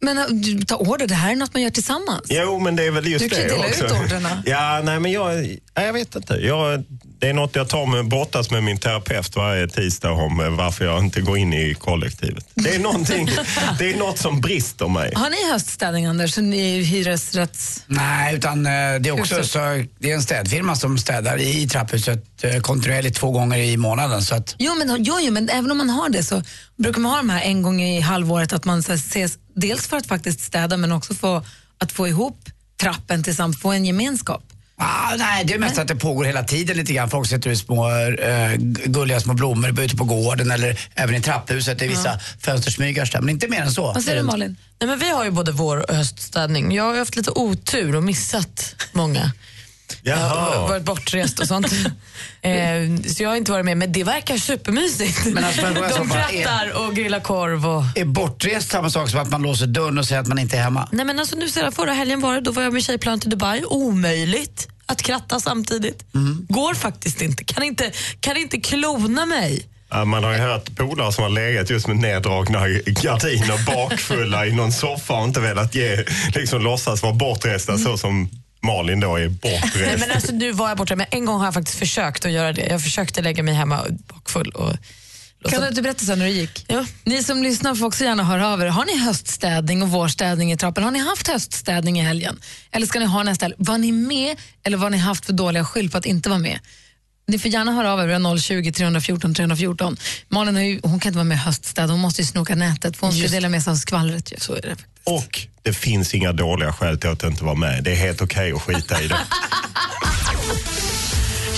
Men 0.00 0.18
äh, 0.18 0.24
du 0.26 0.62
tar 0.62 0.88
order, 0.88 1.06
det 1.06 1.14
här 1.14 1.32
är 1.32 1.36
något 1.36 1.54
man 1.54 1.62
gör 1.62 1.70
tillsammans. 1.70 2.26
Jo, 2.28 2.60
men 2.60 2.76
det 2.76 2.84
är 2.84 2.90
väl 2.90 3.06
just 3.06 3.24
Du 3.24 3.28
kan 3.30 3.38
ju 3.38 3.44
det 3.48 3.54
dela 3.54 3.66
också. 3.66 3.84
ut 3.84 3.92
orderna. 3.92 4.42
Ja, 4.46 4.80
nej, 4.84 5.00
men 5.00 5.12
jag, 5.12 5.34
nej, 5.36 5.60
jag 5.74 5.92
vet 5.92 6.14
inte. 6.16 6.34
Jag, 6.34 6.84
det 7.24 7.30
är 7.30 7.34
något 7.34 7.56
jag 7.56 7.68
tar 7.68 7.86
med, 7.86 8.08
brottas 8.08 8.50
med 8.50 8.62
min 8.62 8.78
terapeut 8.78 9.36
varje 9.36 9.68
tisdag 9.68 10.10
om 10.10 10.40
eh, 10.40 10.48
varför 10.48 10.84
jag 10.84 11.04
inte 11.04 11.20
går 11.20 11.38
in 11.38 11.52
i 11.52 11.74
kollektivet. 11.74 12.46
Det 12.54 12.74
är, 12.74 12.78
någonting, 12.78 13.26
det 13.78 13.92
är 13.92 13.96
något 13.96 14.18
som 14.18 14.40
brister 14.40 14.88
mig. 14.88 15.12
Har 15.14 15.30
ni 15.30 15.52
höststädning, 15.52 16.06
Anders? 16.06 16.36
Ni 16.36 16.82
hyresrätts... 16.82 17.82
Nej, 17.86 18.34
utan 18.34 18.66
eh, 18.66 18.72
det 18.72 19.08
är 19.08 19.10
också 19.10 19.36
Huset. 19.36 19.50
så, 19.50 19.58
det 19.98 20.10
är 20.10 20.14
en 20.14 20.22
städfirma 20.22 20.76
som 20.76 20.98
städar 20.98 21.40
i 21.40 21.68
trapphuset 21.68 22.44
eh, 22.44 22.60
kontinuerligt 22.60 23.16
två 23.16 23.30
gånger 23.30 23.58
i 23.58 23.76
månaden. 23.76 24.22
Så 24.22 24.34
att, 24.34 24.54
Jo 24.58 24.74
men, 24.74 25.04
jo, 25.04 25.18
jo, 25.20 25.32
men 25.32 25.48
även 25.48 25.70
om 25.70 25.78
man 25.78 25.90
har 25.90 26.08
det 26.08 26.22
så 26.22 26.42
brukar 26.78 27.00
man 27.00 27.10
ha 27.10 27.18
de 27.18 27.30
här 27.30 27.42
en 27.42 27.62
gång 27.62 27.82
i 27.82 28.00
halvåret 28.00 28.52
att 28.52 28.64
man 28.64 28.82
så 28.82 28.92
här, 28.92 28.96
ses 28.96 29.38
dels 29.54 29.86
för 29.86 29.96
att 29.96 30.06
faktiskt 30.06 30.40
städa 30.40 30.76
men 30.76 30.92
också 30.92 31.14
för 31.14 31.42
att 31.78 31.92
få 31.92 32.08
ihop 32.08 32.38
trappen 32.80 33.22
tillsammans, 33.22 33.60
få 33.60 33.72
en 33.72 33.84
gemenskap. 33.84 34.42
Ah, 34.76 35.16
nej, 35.18 35.44
det 35.44 35.54
är 35.54 35.58
mest 35.58 35.78
att 35.78 35.88
det 35.88 35.96
pågår 35.96 36.24
hela 36.24 36.42
tiden 36.42 36.76
lite 36.76 36.92
grann. 36.92 37.10
Folk 37.10 37.28
sätter 37.28 37.50
ut 37.50 37.58
små 37.58 37.90
äh, 37.90 38.54
gulliga 38.86 39.20
små 39.20 39.34
blommor 39.34 39.80
ute 39.80 39.96
på 39.96 40.04
gården 40.04 40.50
eller 40.50 40.78
även 40.94 41.14
i 41.14 41.20
trapphuset. 41.20 41.78
Det 41.78 41.84
är 41.84 41.88
vissa 41.88 42.18
fönstersmygars 42.40 43.10
där, 43.10 43.20
men 43.20 43.28
inte 43.30 43.48
mer 43.48 43.60
än 43.60 43.72
så. 43.72 43.82
Vad 43.82 44.02
säger 44.02 44.18
du 44.18 44.22
Malin? 44.24 44.56
Nej, 44.80 44.88
men 44.88 44.98
vi 44.98 45.10
har 45.10 45.24
ju 45.24 45.30
både 45.30 45.52
vår 45.52 45.90
och 45.90 45.96
höststädning. 45.96 46.72
Jag 46.72 46.84
har 46.84 46.96
haft 46.96 47.16
lite 47.16 47.30
otur 47.30 47.96
och 47.96 48.02
missat 48.02 48.74
många. 48.92 49.32
Jag 50.06 50.16
har 50.16 50.68
varit 50.68 50.82
bortrest 50.82 51.40
och 51.40 51.46
sånt. 51.46 51.66
eh, 52.42 52.52
så 53.06 53.22
jag 53.22 53.28
har 53.28 53.36
inte 53.36 53.52
varit 53.52 53.64
med, 53.64 53.76
men 53.76 53.92
det 53.92 54.04
verkar 54.04 54.36
supermysigt. 54.36 55.26
Men 55.26 55.44
alltså, 55.44 55.60
jag 55.60 55.74
De 55.74 56.08
krattar 56.08 56.86
och 56.86 56.94
grillar 56.94 57.20
korv. 57.20 57.66
Och... 57.66 57.84
Är 57.94 58.04
bortrest 58.04 58.70
samma 58.70 58.90
sak 58.90 59.10
som 59.10 59.20
att 59.20 59.30
man 59.30 59.42
låser 59.42 59.66
dörren 59.66 59.98
och 59.98 60.06
säger 60.06 60.20
att 60.20 60.26
man 60.26 60.38
inte 60.38 60.56
är 60.56 60.62
hemma? 60.62 60.88
Nej, 60.92 61.04
men 61.04 61.18
alltså, 61.18 61.36
nu 61.36 61.48
sedan 61.48 61.72
förra 61.72 61.92
helgen 61.92 62.20
var 62.20 62.34
det, 62.34 62.40
då 62.40 62.52
var 62.52 62.62
jag 62.62 62.72
med 62.72 62.84
tjejplan 62.84 63.20
till 63.20 63.30
Dubai. 63.30 63.64
Omöjligt 63.64 64.68
att 64.86 65.02
kratta 65.02 65.40
samtidigt. 65.40 66.04
Går 66.48 66.74
faktiskt 66.74 67.22
inte. 67.22 67.44
Kan 67.44 67.62
inte, 67.62 67.90
kan 68.20 68.36
inte 68.36 68.60
klona 68.60 69.26
mig. 69.26 69.66
Man 70.06 70.24
har 70.24 70.32
ju 70.32 70.38
hört 70.38 70.76
polare 70.76 71.12
som 71.12 71.22
har 71.22 71.30
legat 71.30 71.70
just 71.70 71.86
med 71.86 71.96
neddragna 71.96 72.68
gardiner 72.86 73.66
bakfulla 73.66 74.46
i 74.46 74.52
någon 74.52 74.72
soffa 74.72 75.14
och 75.14 75.24
inte 75.24 75.40
velat 75.40 75.74
ge, 75.74 76.04
liksom 76.34 76.62
låtsas 76.62 77.02
vara 77.02 77.12
bortresta 77.12 77.78
så 77.78 77.98
som 77.98 78.28
Malin 78.64 79.00
då 79.00 79.16
är 79.16 79.20
Nej, 79.28 79.28
bortrest. 79.60 80.00
men 80.00 80.10
alltså, 80.10 80.32
nu 80.32 80.52
var 80.52 80.68
jag 80.68 80.76
borta, 80.78 80.96
men 80.96 81.06
en 81.10 81.24
gång 81.24 81.38
har 81.38 81.44
jag 81.46 81.54
faktiskt 81.54 81.78
försökt 81.78 82.24
att 82.24 82.32
göra 82.32 82.52
det. 82.52 82.66
Jag 82.66 82.82
försökte 82.82 83.22
lägga 83.22 83.42
mig 83.42 83.54
hemma 83.54 83.84
bakfull. 84.08 84.50
Och 84.50 84.72
Kan 85.50 85.60
du 85.62 85.68
inte 85.68 85.82
berätta 85.82 86.04
sen 86.04 86.18
när 86.18 86.26
det 86.26 86.32
gick? 86.32 86.66
Ni 87.04 87.22
som 87.22 87.42
lyssnar 87.42 87.74
får 87.74 87.86
också 87.86 88.04
gärna 88.04 88.24
höra 88.24 88.48
av 88.48 88.60
er. 88.62 88.66
Har 88.66 88.84
ni 88.84 88.98
höststädning 88.98 89.82
och 89.82 89.88
vårstädning 89.90 90.52
i 90.52 90.56
trappen? 90.56 90.84
Har 90.84 90.90
ni 90.90 90.98
haft 90.98 91.28
höststädning 91.28 91.98
i 92.00 92.02
helgen? 92.02 92.40
Eller 92.72 92.86
ska 92.86 92.98
ni 92.98 93.04
ha 93.06 93.22
nästa 93.22 93.44
helg? 93.44 93.54
Var 93.58 93.78
ni 93.78 93.92
med 93.92 94.36
eller 94.62 94.76
var 94.76 94.90
ni 94.90 94.98
haft 94.98 95.26
för 95.26 95.32
dåliga 95.32 95.64
skyll 95.64 95.90
på 95.90 95.98
att 95.98 96.06
inte 96.06 96.28
vara 96.28 96.38
med? 96.38 96.58
Ni 97.28 97.38
får 97.38 97.50
gärna 97.50 97.72
höra 97.72 97.92
av 97.92 98.00
er, 98.00 98.06
vi 98.06 98.12
har 98.14 98.38
020 98.38 98.72
314 98.72 99.34
314. 99.34 99.96
Malin 100.28 100.54
har 100.54 100.62
ju, 100.62 100.80
hon 100.82 101.00
kan 101.00 101.08
inte 101.10 101.16
vara 101.16 101.24
med 101.24 101.34
i 101.34 101.38
höststäd, 101.38 101.90
hon 101.90 102.00
måste 102.00 102.22
ju 102.22 102.26
snoka 102.26 102.54
nätet 102.54 102.96
för 102.96 103.06
hon 103.06 103.12
ska 103.14 103.22
Just. 103.22 103.34
dela 103.34 103.48
med 103.48 103.62
sig 103.62 103.70
av 103.70 103.74
skvallret. 103.76 104.32
Ju. 104.32 104.36
Så 104.40 104.54
är 104.54 104.60
det. 104.62 104.76
Och 105.04 105.40
det 105.62 105.72
finns 105.72 106.14
inga 106.14 106.32
dåliga 106.32 106.72
skäl 106.72 106.98
till 106.98 107.10
att 107.10 107.22
inte 107.22 107.44
vara 107.44 107.54
med. 107.54 107.84
Det 107.84 107.92
är 107.92 107.96
helt 107.96 108.22
okej 108.22 108.52
att 108.52 108.62
skita 108.62 109.02
i 109.02 109.08
det. 109.08 109.18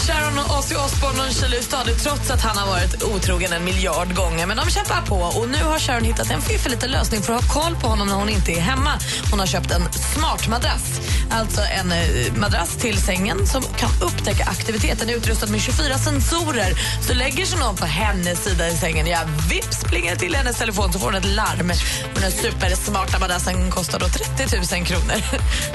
Sharon 0.06 0.38
och 0.38 0.58
Ozzy 0.58 0.74
Osbourne 0.74 1.18
nonchalerar 1.18 1.62
stadigt 1.62 2.02
trots 2.02 2.30
att 2.30 2.40
han 2.40 2.56
har 2.56 2.66
varit 2.66 3.02
otrogen 3.02 3.52
en 3.52 3.64
miljard 3.64 4.14
gånger. 4.14 4.46
Men 4.46 4.56
de 4.56 4.70
kämpar 4.70 5.02
på 5.06 5.16
och 5.16 5.48
nu 5.48 5.64
har 5.64 5.78
Sharon 5.78 6.04
hittat 6.04 6.30
en 6.30 6.42
fiffig 6.42 6.70
liten 6.70 6.90
lösning 6.90 7.22
för 7.22 7.32
att 7.32 7.44
ha 7.44 7.62
koll 7.62 7.76
på 7.76 7.86
honom 7.86 8.08
när 8.08 8.14
hon 8.14 8.28
inte 8.28 8.52
är 8.52 8.60
hemma. 8.60 8.98
Hon 9.30 9.38
har 9.38 9.46
köpt 9.46 9.70
en 9.70 9.92
smart 9.92 10.48
madrass. 10.48 11.00
Alltså 11.30 11.60
en 11.60 11.92
eh, 11.92 12.32
madrass 12.36 12.76
till 12.76 12.98
sängen 12.98 13.46
som 13.46 13.62
kan 13.62 13.90
upptäcka 14.02 14.44
aktivitet. 14.44 14.98
Den 14.98 15.08
är 15.08 15.14
utrustad 15.14 15.46
med 15.46 15.60
24 15.60 15.98
sensorer. 15.98 16.72
Så 17.06 17.14
lägger 17.14 17.46
sig 17.46 17.58
någon 17.58 17.76
på 17.76 17.86
hennes 17.86 18.44
sida 18.44 18.68
i 18.68 18.76
sängen, 18.76 19.06
ja 19.06 19.20
vips 19.50 19.84
plingar 19.84 20.14
det 20.14 20.18
till 20.18 20.34
i 20.34 20.36
hennes 20.36 20.58
telefon 20.58 20.92
så 20.92 20.98
får 20.98 21.06
hon 21.06 21.14
ett 21.14 21.34
larm. 21.34 21.70
Och 22.04 22.14
den 22.14 22.22
här 22.22 22.30
supersmarta 22.30 23.18
madrassen 23.18 23.70
kostar 23.70 23.98
då 23.98 24.08
30 24.08 24.76
000 24.76 24.86
kronor. 24.86 25.22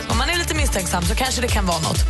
Så 0.05 0.11
om 0.11 0.17
man 0.17 0.29
är 0.29 0.37
lite 0.37 0.55
misstänksam 0.55 1.03
så 1.03 1.15
kanske 1.15 1.41
det 1.41 1.47
kan 1.47 1.65
vara 1.65 1.79
något. 1.79 2.05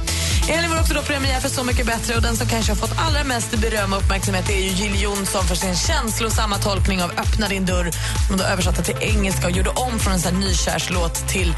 I 0.48 0.52
helgen 0.52 0.70
var 0.70 0.76
det 0.78 0.82
också 0.82 0.94
då 0.94 1.02
premiär 1.02 1.40
för 1.40 1.50
Så 1.50 1.64
mycket 1.64 1.86
bättre 1.86 2.11
och 2.16 2.22
den 2.22 2.38
som 2.38 2.48
kanske 2.48 2.72
har 2.72 2.78
fått 2.78 2.98
allra 2.98 3.24
mest 3.24 3.52
beröm 3.58 3.94
och 3.94 4.00
uppmärksamhet 4.00 4.50
är 4.50 4.60
ju 4.60 4.70
Jill 4.70 5.02
Johnson 5.02 5.44
för 5.44 5.56
sin 5.56 5.76
känslosamma 5.76 6.58
tolkning 6.58 7.04
av 7.04 7.12
Öppna 7.12 7.48
din 7.48 7.66
dörr 7.66 7.92
som 8.28 8.38
då 8.38 8.44
översatte 8.44 8.84
till 8.84 8.96
engelska 9.00 9.48
och 9.48 9.52
gjorde 9.52 9.70
om 9.70 10.00
från 10.00 10.14
en 10.14 10.20
sån 10.20 10.40
nykärslåt 10.40 11.28
till 11.28 11.56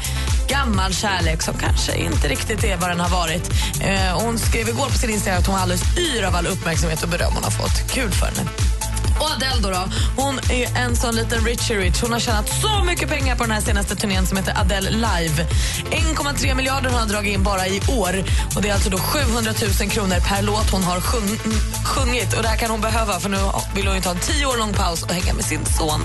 gammal 0.48 0.94
kärlek 0.94 1.42
som 1.42 1.54
kanske 1.54 1.96
inte 1.96 2.28
riktigt 2.28 2.64
är 2.64 2.76
vad 2.76 2.90
den 2.90 3.00
har 3.00 3.10
varit. 3.10 3.50
Eh, 3.80 4.22
hon 4.22 4.38
skrev 4.38 4.68
igår 4.68 4.86
på 4.86 4.98
sin 4.98 5.10
Instagram 5.10 5.40
att 5.40 5.46
hon 5.46 5.54
var 5.54 5.62
alldeles 5.62 5.98
yr 5.98 6.22
av 6.24 6.36
all 6.36 6.46
uppmärksamhet 6.46 7.02
och 7.02 7.08
beröm 7.08 7.32
hon 7.34 7.44
har 7.44 7.50
fått. 7.50 7.92
Kul 7.92 8.10
för 8.10 8.26
henne. 8.26 8.73
Och 9.20 9.30
Adele 9.30 9.60
då, 9.62 9.70
då, 9.70 9.88
hon 10.16 10.38
är 10.38 10.76
en 10.76 10.96
sån 10.96 11.14
liten 11.14 11.44
Richie 11.44 11.78
Rich. 11.78 12.02
Hon 12.02 12.12
har 12.12 12.20
tjänat 12.20 12.48
så 12.48 12.84
mycket 12.84 13.08
pengar 13.08 13.36
på 13.36 13.44
den 13.44 13.52
här 13.52 13.60
senaste 13.60 13.96
turnén 13.96 14.26
som 14.26 14.36
heter 14.36 14.60
Adele 14.60 14.90
Live. 14.90 15.46
1,3 15.90 16.54
miljarder 16.54 16.90
hon 16.90 17.00
har 17.00 17.06
dragit 17.06 17.34
in 17.34 17.42
bara 17.42 17.66
i 17.66 17.80
år. 17.88 18.24
Och 18.56 18.62
Det 18.62 18.68
är 18.68 18.72
alltså 18.74 18.90
då 18.90 18.98
700 18.98 19.52
000 19.80 19.90
kronor 19.90 20.20
per 20.28 20.42
låt 20.42 20.70
hon 20.70 20.82
har 20.82 21.00
sjung, 21.00 21.38
sjungit. 21.84 22.34
Och 22.36 22.42
Det 22.42 22.48
här 22.48 22.56
kan 22.56 22.70
hon 22.70 22.80
behöva 22.80 23.20
för 23.20 23.28
nu 23.28 23.38
vill 23.74 23.86
hon 23.86 23.96
ju 23.96 24.02
ta 24.02 24.10
en 24.10 24.18
tio 24.18 24.46
år 24.46 24.56
lång 24.56 24.72
paus 24.72 25.02
och 25.02 25.10
hänga 25.10 25.34
med 25.34 25.44
sin 25.44 25.66
son. 25.66 26.00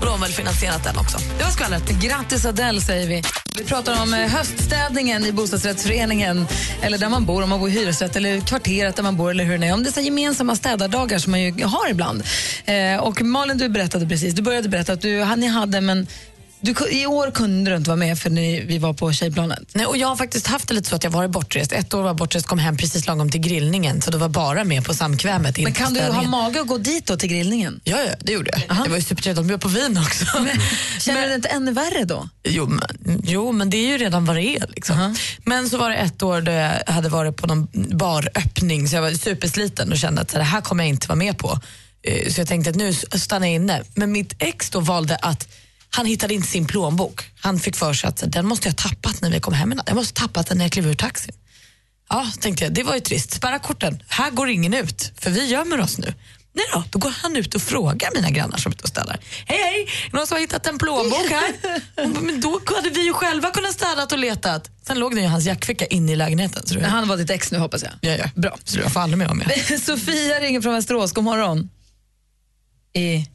Och 0.00 0.04
då 0.04 0.06
har 0.06 0.12
hon 0.12 0.20
väl 0.20 0.32
finansierat 0.32 0.84
den 0.84 0.98
också. 0.98 1.18
Det 1.38 1.44
var 1.44 1.50
skvallret. 1.50 1.88
Grattis 1.88 2.46
Adele 2.46 2.80
säger 2.80 3.08
vi. 3.08 3.22
Vi 3.58 3.64
pratar 3.64 4.02
om 4.02 4.14
eh, 4.14 4.20
höststädningen 4.20 5.24
i 5.24 5.32
bostadsrättsföreningen 5.32 6.46
eller 6.82 6.98
där 6.98 7.08
man 7.08 7.24
bor, 7.24 7.42
om 7.42 7.48
man 7.48 7.60
bor 7.60 7.68
i 7.68 7.72
hyresrätt 7.72 8.16
eller 8.16 8.40
kvarteret 8.40 8.96
där 8.96 9.02
man 9.02 9.16
bor 9.16 9.30
eller 9.30 9.44
hur 9.44 9.58
det 9.58 9.66
är. 9.66 9.74
Om 9.74 9.82
det 9.82 9.90
är 9.90 9.92
så 9.92 10.00
gemensamma 10.00 10.56
städardagar 10.56 11.18
som 11.18 11.30
man 11.30 11.40
ju 11.42 11.64
har 11.64 11.90
ibland. 11.90 12.22
Eh, 12.64 12.96
och 12.96 13.22
Malin, 13.22 13.58
du 13.58 13.68
berättade 13.68 14.06
precis, 14.06 14.34
du 14.34 14.42
började 14.42 14.68
berätta 14.68 14.92
att 14.92 15.00
du, 15.00 15.24
ni 15.36 15.46
hade 15.46 15.80
men 15.80 16.06
du, 16.60 16.74
i 16.90 17.06
år 17.06 17.30
kunde 17.30 17.70
du 17.70 17.76
inte 17.76 17.90
vara 17.90 17.96
med 17.96 18.18
för 18.18 18.30
ni, 18.30 18.60
vi 18.60 18.78
var 18.78 18.92
på 18.92 19.12
tjejplanet. 19.12 19.58
Nej, 19.74 19.86
och 19.86 19.96
jag 19.96 20.08
har 20.08 20.16
faktiskt 20.16 20.46
haft 20.46 20.68
det 20.68 20.74
lite 20.74 20.88
så 20.88 20.96
att 20.96 21.04
jag 21.04 21.10
varit 21.10 21.30
bortrest. 21.30 21.72
Ett 21.72 21.94
år 21.94 22.00
var 22.02 22.08
jag 22.08 22.16
bortrest, 22.16 22.46
kom 22.46 22.58
hem 22.58 22.76
precis 22.76 23.06
lagom 23.06 23.30
till 23.30 23.40
grillningen. 23.40 24.02
Så 24.02 24.10
det 24.10 24.18
var 24.18 24.28
bara 24.28 24.64
med 24.64 24.84
på 24.84 24.94
samkvämet. 24.94 25.58
Men 25.58 25.72
kan 25.72 25.94
du 25.94 26.00
ha 26.00 26.22
mage 26.22 26.60
att 26.60 26.66
gå 26.66 26.78
dit 26.78 27.06
då 27.06 27.16
till 27.16 27.28
grillningen? 27.28 27.80
Ja, 27.84 27.96
ja, 28.06 28.12
det 28.20 28.32
gjorde 28.32 28.50
jag. 28.68 28.84
Det 28.84 28.90
var 28.90 28.96
ju 28.96 29.02
supertrevligt. 29.02 29.36
De 29.36 29.46
bjöd 29.46 29.60
på 29.60 29.68
vin 29.68 29.98
också. 29.98 30.24
Känner 31.00 31.22
du 31.22 31.28
det 31.28 31.34
inte 31.34 31.48
ännu 31.48 31.72
värre 31.72 32.04
då? 32.04 32.28
Jo 32.44 32.66
men, 32.66 33.22
jo, 33.24 33.52
men 33.52 33.70
det 33.70 33.76
är 33.76 33.88
ju 33.88 33.98
redan 33.98 34.24
vad 34.24 34.36
det 34.36 34.42
är. 34.42 34.66
Liksom. 34.68 35.16
Men 35.44 35.68
så 35.70 35.78
var 35.78 35.90
det 35.90 35.96
ett 35.96 36.22
år 36.22 36.40
då 36.40 36.52
jag 36.52 36.72
hade 36.86 37.08
varit 37.08 37.36
på 37.36 37.46
någon 37.46 37.68
baröppning 37.98 38.88
så 38.88 38.96
jag 38.96 39.02
var 39.02 39.10
supersliten 39.10 39.92
och 39.92 39.98
kände 39.98 40.22
att 40.22 40.30
så 40.30 40.38
det 40.38 40.44
här 40.44 40.60
kommer 40.60 40.84
jag 40.84 40.88
inte 40.88 41.08
vara 41.08 41.16
med 41.16 41.38
på. 41.38 41.60
Eh, 42.02 42.32
Så 42.32 42.40
jag 42.40 42.48
tänkte 42.48 42.70
att 42.70 42.76
nu 42.76 42.92
stannar 42.94 43.46
jag 43.46 43.54
inne. 43.54 43.82
Men 43.94 44.12
mitt 44.12 44.34
ex 44.38 44.70
då 44.70 44.80
valde 44.80 45.16
att 45.16 45.48
han 45.90 46.06
hittade 46.06 46.34
inte 46.34 46.48
sin 46.48 46.66
plånbok. 46.66 47.24
Han 47.40 47.58
fick 47.60 47.76
för 47.76 47.92
sig 47.94 48.08
att 48.08 48.22
den 48.26 48.46
måste 48.46 48.68
jag 48.68 48.72
ha 48.72 48.90
tappat 48.90 49.20
när 49.22 49.30
vi 49.30 49.40
kom 49.40 49.54
hem. 49.54 49.80
Jag 49.86 49.94
måste 49.96 50.20
ha 50.20 50.26
tappat 50.28 50.46
den 50.46 50.58
när 50.58 50.64
jag 50.64 50.72
klev 50.72 50.86
ur 50.86 50.94
taxin. 50.94 51.34
Ja, 52.08 52.32
tänkte 52.40 52.64
jag, 52.64 52.72
det 52.74 52.82
var 52.82 52.94
ju 52.94 53.00
trist. 53.00 53.32
Spärra 53.32 53.58
korten. 53.58 54.02
Här 54.08 54.30
går 54.30 54.48
ingen 54.48 54.74
ut, 54.74 55.12
för 55.20 55.30
vi 55.30 55.46
gömmer 55.46 55.80
oss 55.80 55.98
nu. 55.98 56.14
Nej 56.52 56.64
då, 56.72 56.84
då 56.90 56.98
går 56.98 57.10
han 57.10 57.36
ut 57.36 57.54
och 57.54 57.62
frågar 57.62 58.10
mina 58.14 58.30
grannar 58.30 58.58
som 58.58 58.72
är 58.72 58.74
ute 58.76 58.82
och 58.82 58.88
städar. 58.88 59.18
Hej 59.46 59.58
hej, 59.62 59.88
någon 60.12 60.26
som 60.26 60.34
har 60.34 60.40
hittat 60.40 60.66
en 60.66 60.78
plånbok 60.78 61.30
här? 61.30 61.52
Bara, 61.96 62.20
Men 62.20 62.40
då 62.40 62.60
hade 62.76 62.90
vi 62.90 63.04
ju 63.04 63.12
själva 63.12 63.50
kunnat 63.50 63.72
städat 63.72 64.12
och 64.12 64.18
letat. 64.18 64.70
Sen 64.86 64.98
låg 64.98 65.14
den 65.14 65.24
i 65.24 65.26
hans 65.26 65.44
jackficka 65.46 65.86
inne 65.86 66.12
i 66.12 66.16
lägenheten. 66.16 66.66
Så 66.66 66.74
det, 66.74 66.86
Han 66.86 67.08
var 67.08 67.16
ditt 67.16 67.30
ex 67.30 67.52
nu 67.52 67.58
hoppas 67.58 67.82
jag. 67.82 67.92
ja, 68.00 68.10
ja. 68.16 68.30
Bra. 68.34 68.56
Så 68.64 68.78
jag 68.78 68.92
får 68.92 69.00
aldrig 69.00 69.18
med 69.18 69.28
om 69.30 69.42
jag. 69.68 69.80
Sofia 69.80 70.40
ringer 70.40 70.60
från 70.60 70.74
Västerås, 70.74 71.12
god 71.12 71.24
morgon. 71.24 71.70
I... 72.92 73.26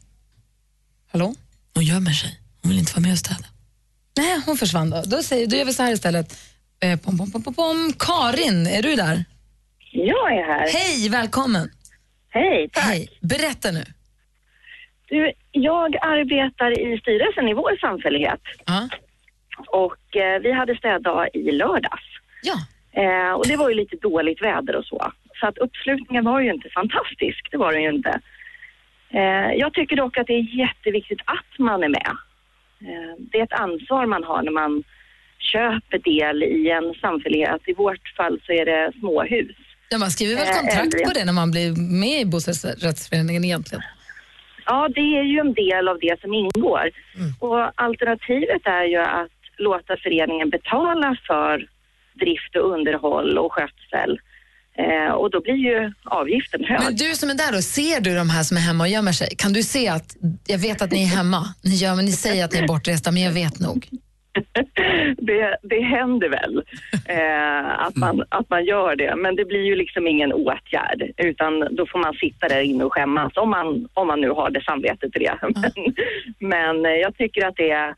Hallå? 1.12 1.34
Hon 1.74 1.84
gömmer 1.84 2.12
sig. 2.12 2.40
Hon 2.64 2.70
vill 2.70 2.78
inte 2.78 2.92
vara 2.94 3.02
med 3.02 3.12
och 3.12 3.18
städa. 3.18 3.46
Nej, 4.16 4.42
hon 4.46 4.56
försvann 4.56 4.90
då. 4.90 5.02
Då, 5.06 5.22
säger, 5.22 5.46
då 5.46 5.56
gör 5.56 5.64
vi 5.64 5.72
så 5.72 5.82
här 5.82 5.92
istället. 5.92 6.26
Eh, 6.82 6.98
pom, 7.00 7.18
pom, 7.18 7.30
pom, 7.32 7.42
pom, 7.42 7.54
pom. 7.54 7.92
Karin, 7.98 8.66
är 8.66 8.82
du 8.82 8.94
där? 8.94 9.24
Jag 9.92 10.32
är 10.38 10.44
här. 10.44 10.68
Hej, 10.72 11.08
välkommen. 11.08 11.70
Hej, 12.30 12.68
tack. 12.72 12.84
Hej. 12.84 13.08
Berätta 13.20 13.70
nu. 13.70 13.84
Du, 15.08 15.32
jag 15.50 15.96
arbetar 15.96 16.70
i 16.80 16.98
styrelsen 16.98 17.48
i 17.48 17.54
vår 17.54 17.76
samfällighet. 17.80 18.40
Och 19.66 20.16
eh, 20.16 20.40
vi 20.42 20.52
hade 20.52 20.76
städdag 20.76 21.28
i 21.34 21.50
lördags. 21.50 22.08
Ja. 22.42 22.58
Eh, 23.02 23.32
och 23.32 23.46
det 23.46 23.56
var 23.56 23.68
ju 23.68 23.74
lite 23.74 23.96
dåligt 23.96 24.42
väder 24.42 24.76
och 24.76 24.84
så. 24.84 25.12
Så 25.40 25.46
att 25.46 25.58
uppslutningen 25.58 26.24
var 26.24 26.40
ju 26.40 26.50
inte 26.54 26.68
fantastisk, 26.70 27.48
det 27.50 27.56
var 27.56 27.72
den 27.72 27.82
ju 27.82 27.90
inte. 27.90 28.20
Eh, 29.10 29.52
jag 29.62 29.74
tycker 29.74 29.96
dock 29.96 30.18
att 30.18 30.26
det 30.26 30.32
är 30.32 30.58
jätteviktigt 30.58 31.20
att 31.24 31.58
man 31.58 31.82
är 31.82 31.88
med. 31.88 32.16
Eh, 32.88 33.14
det 33.18 33.38
är 33.38 33.44
ett 33.44 33.60
ansvar 33.66 34.06
man 34.06 34.24
har 34.24 34.42
när 34.42 34.52
man 34.52 34.82
köper 35.38 35.98
del 35.98 36.42
i 36.42 36.70
en 36.70 36.94
samfällighet. 36.94 37.62
I 37.66 37.74
vårt 37.74 38.08
fall 38.16 38.40
så 38.46 38.52
är 38.52 38.64
det 38.64 38.92
småhus. 38.98 39.56
Ja, 39.88 39.98
man 39.98 40.10
skriver 40.10 40.34
väl 40.34 40.48
Eh, 40.48 40.60
kontrakt 40.60 41.04
på 41.06 41.12
det 41.18 41.24
när 41.24 41.32
man 41.32 41.50
blir 41.50 42.00
med 42.02 42.20
i 42.20 42.24
bostadsrättsföreningen 42.24 43.44
egentligen? 43.44 43.82
Ja, 44.66 44.88
det 44.94 45.00
är 45.00 45.22
ju 45.22 45.38
en 45.38 45.54
del 45.54 45.88
av 45.88 45.98
det 45.98 46.20
som 46.20 46.34
ingår. 46.34 46.90
Och 47.40 47.82
alternativet 47.82 48.62
är 48.64 48.84
ju 48.84 48.96
att 48.96 49.30
låta 49.56 49.96
föreningen 49.96 50.50
betala 50.50 51.16
för 51.26 51.66
drift 52.14 52.56
och 52.56 52.70
underhåll 52.70 53.38
och 53.38 53.52
skötsel. 53.52 54.20
Eh, 54.78 55.12
och 55.12 55.30
då 55.30 55.40
blir 55.40 55.54
ju 55.54 55.92
avgiften 56.04 56.64
hög. 56.64 56.80
Men 56.84 56.96
du 56.96 57.14
som 57.14 57.30
är 57.30 57.34
där 57.34 57.52
då, 57.52 57.62
ser 57.62 58.00
du 58.00 58.14
de 58.14 58.30
här 58.30 58.42
som 58.42 58.56
är 58.56 58.60
hemma 58.60 58.84
och 58.84 58.90
gömmer 58.90 59.12
sig? 59.12 59.28
Kan 59.38 59.52
du 59.52 59.62
se 59.62 59.88
att, 59.88 60.16
jag 60.46 60.58
vet 60.58 60.82
att 60.82 60.90
ni 60.90 61.02
är 61.02 61.16
hemma, 61.16 61.42
ni, 61.64 61.74
gör, 61.74 61.94
men 61.94 62.04
ni 62.04 62.12
säger 62.12 62.44
att 62.44 62.52
ni 62.52 62.58
är 62.58 62.66
bortresta, 62.66 63.10
men 63.10 63.22
jag 63.22 63.32
vet 63.32 63.60
nog. 63.60 63.88
det, 65.16 65.56
det 65.62 65.80
händer 65.80 66.28
väl 66.28 66.62
eh, 67.08 67.86
att, 67.86 67.96
man, 67.96 68.24
att 68.28 68.50
man 68.50 68.64
gör 68.64 68.96
det, 68.96 69.16
men 69.16 69.36
det 69.36 69.44
blir 69.44 69.64
ju 69.64 69.76
liksom 69.76 70.06
ingen 70.06 70.32
åtgärd 70.32 71.12
utan 71.16 71.60
då 71.70 71.86
får 71.86 71.98
man 71.98 72.14
sitta 72.14 72.48
där 72.48 72.60
inne 72.60 72.84
och 72.84 72.92
skämmas 72.92 73.36
om 73.36 73.50
man, 73.50 73.88
om 73.94 74.06
man 74.06 74.20
nu 74.20 74.30
har 74.30 74.50
det 74.50 74.64
samvetet 74.64 75.12
till 75.12 75.22
det. 75.22 75.38
Men, 75.54 75.94
men 76.38 76.86
eh, 76.86 76.92
jag 76.92 77.16
tycker 77.16 77.46
att 77.46 77.56
det 77.56 77.94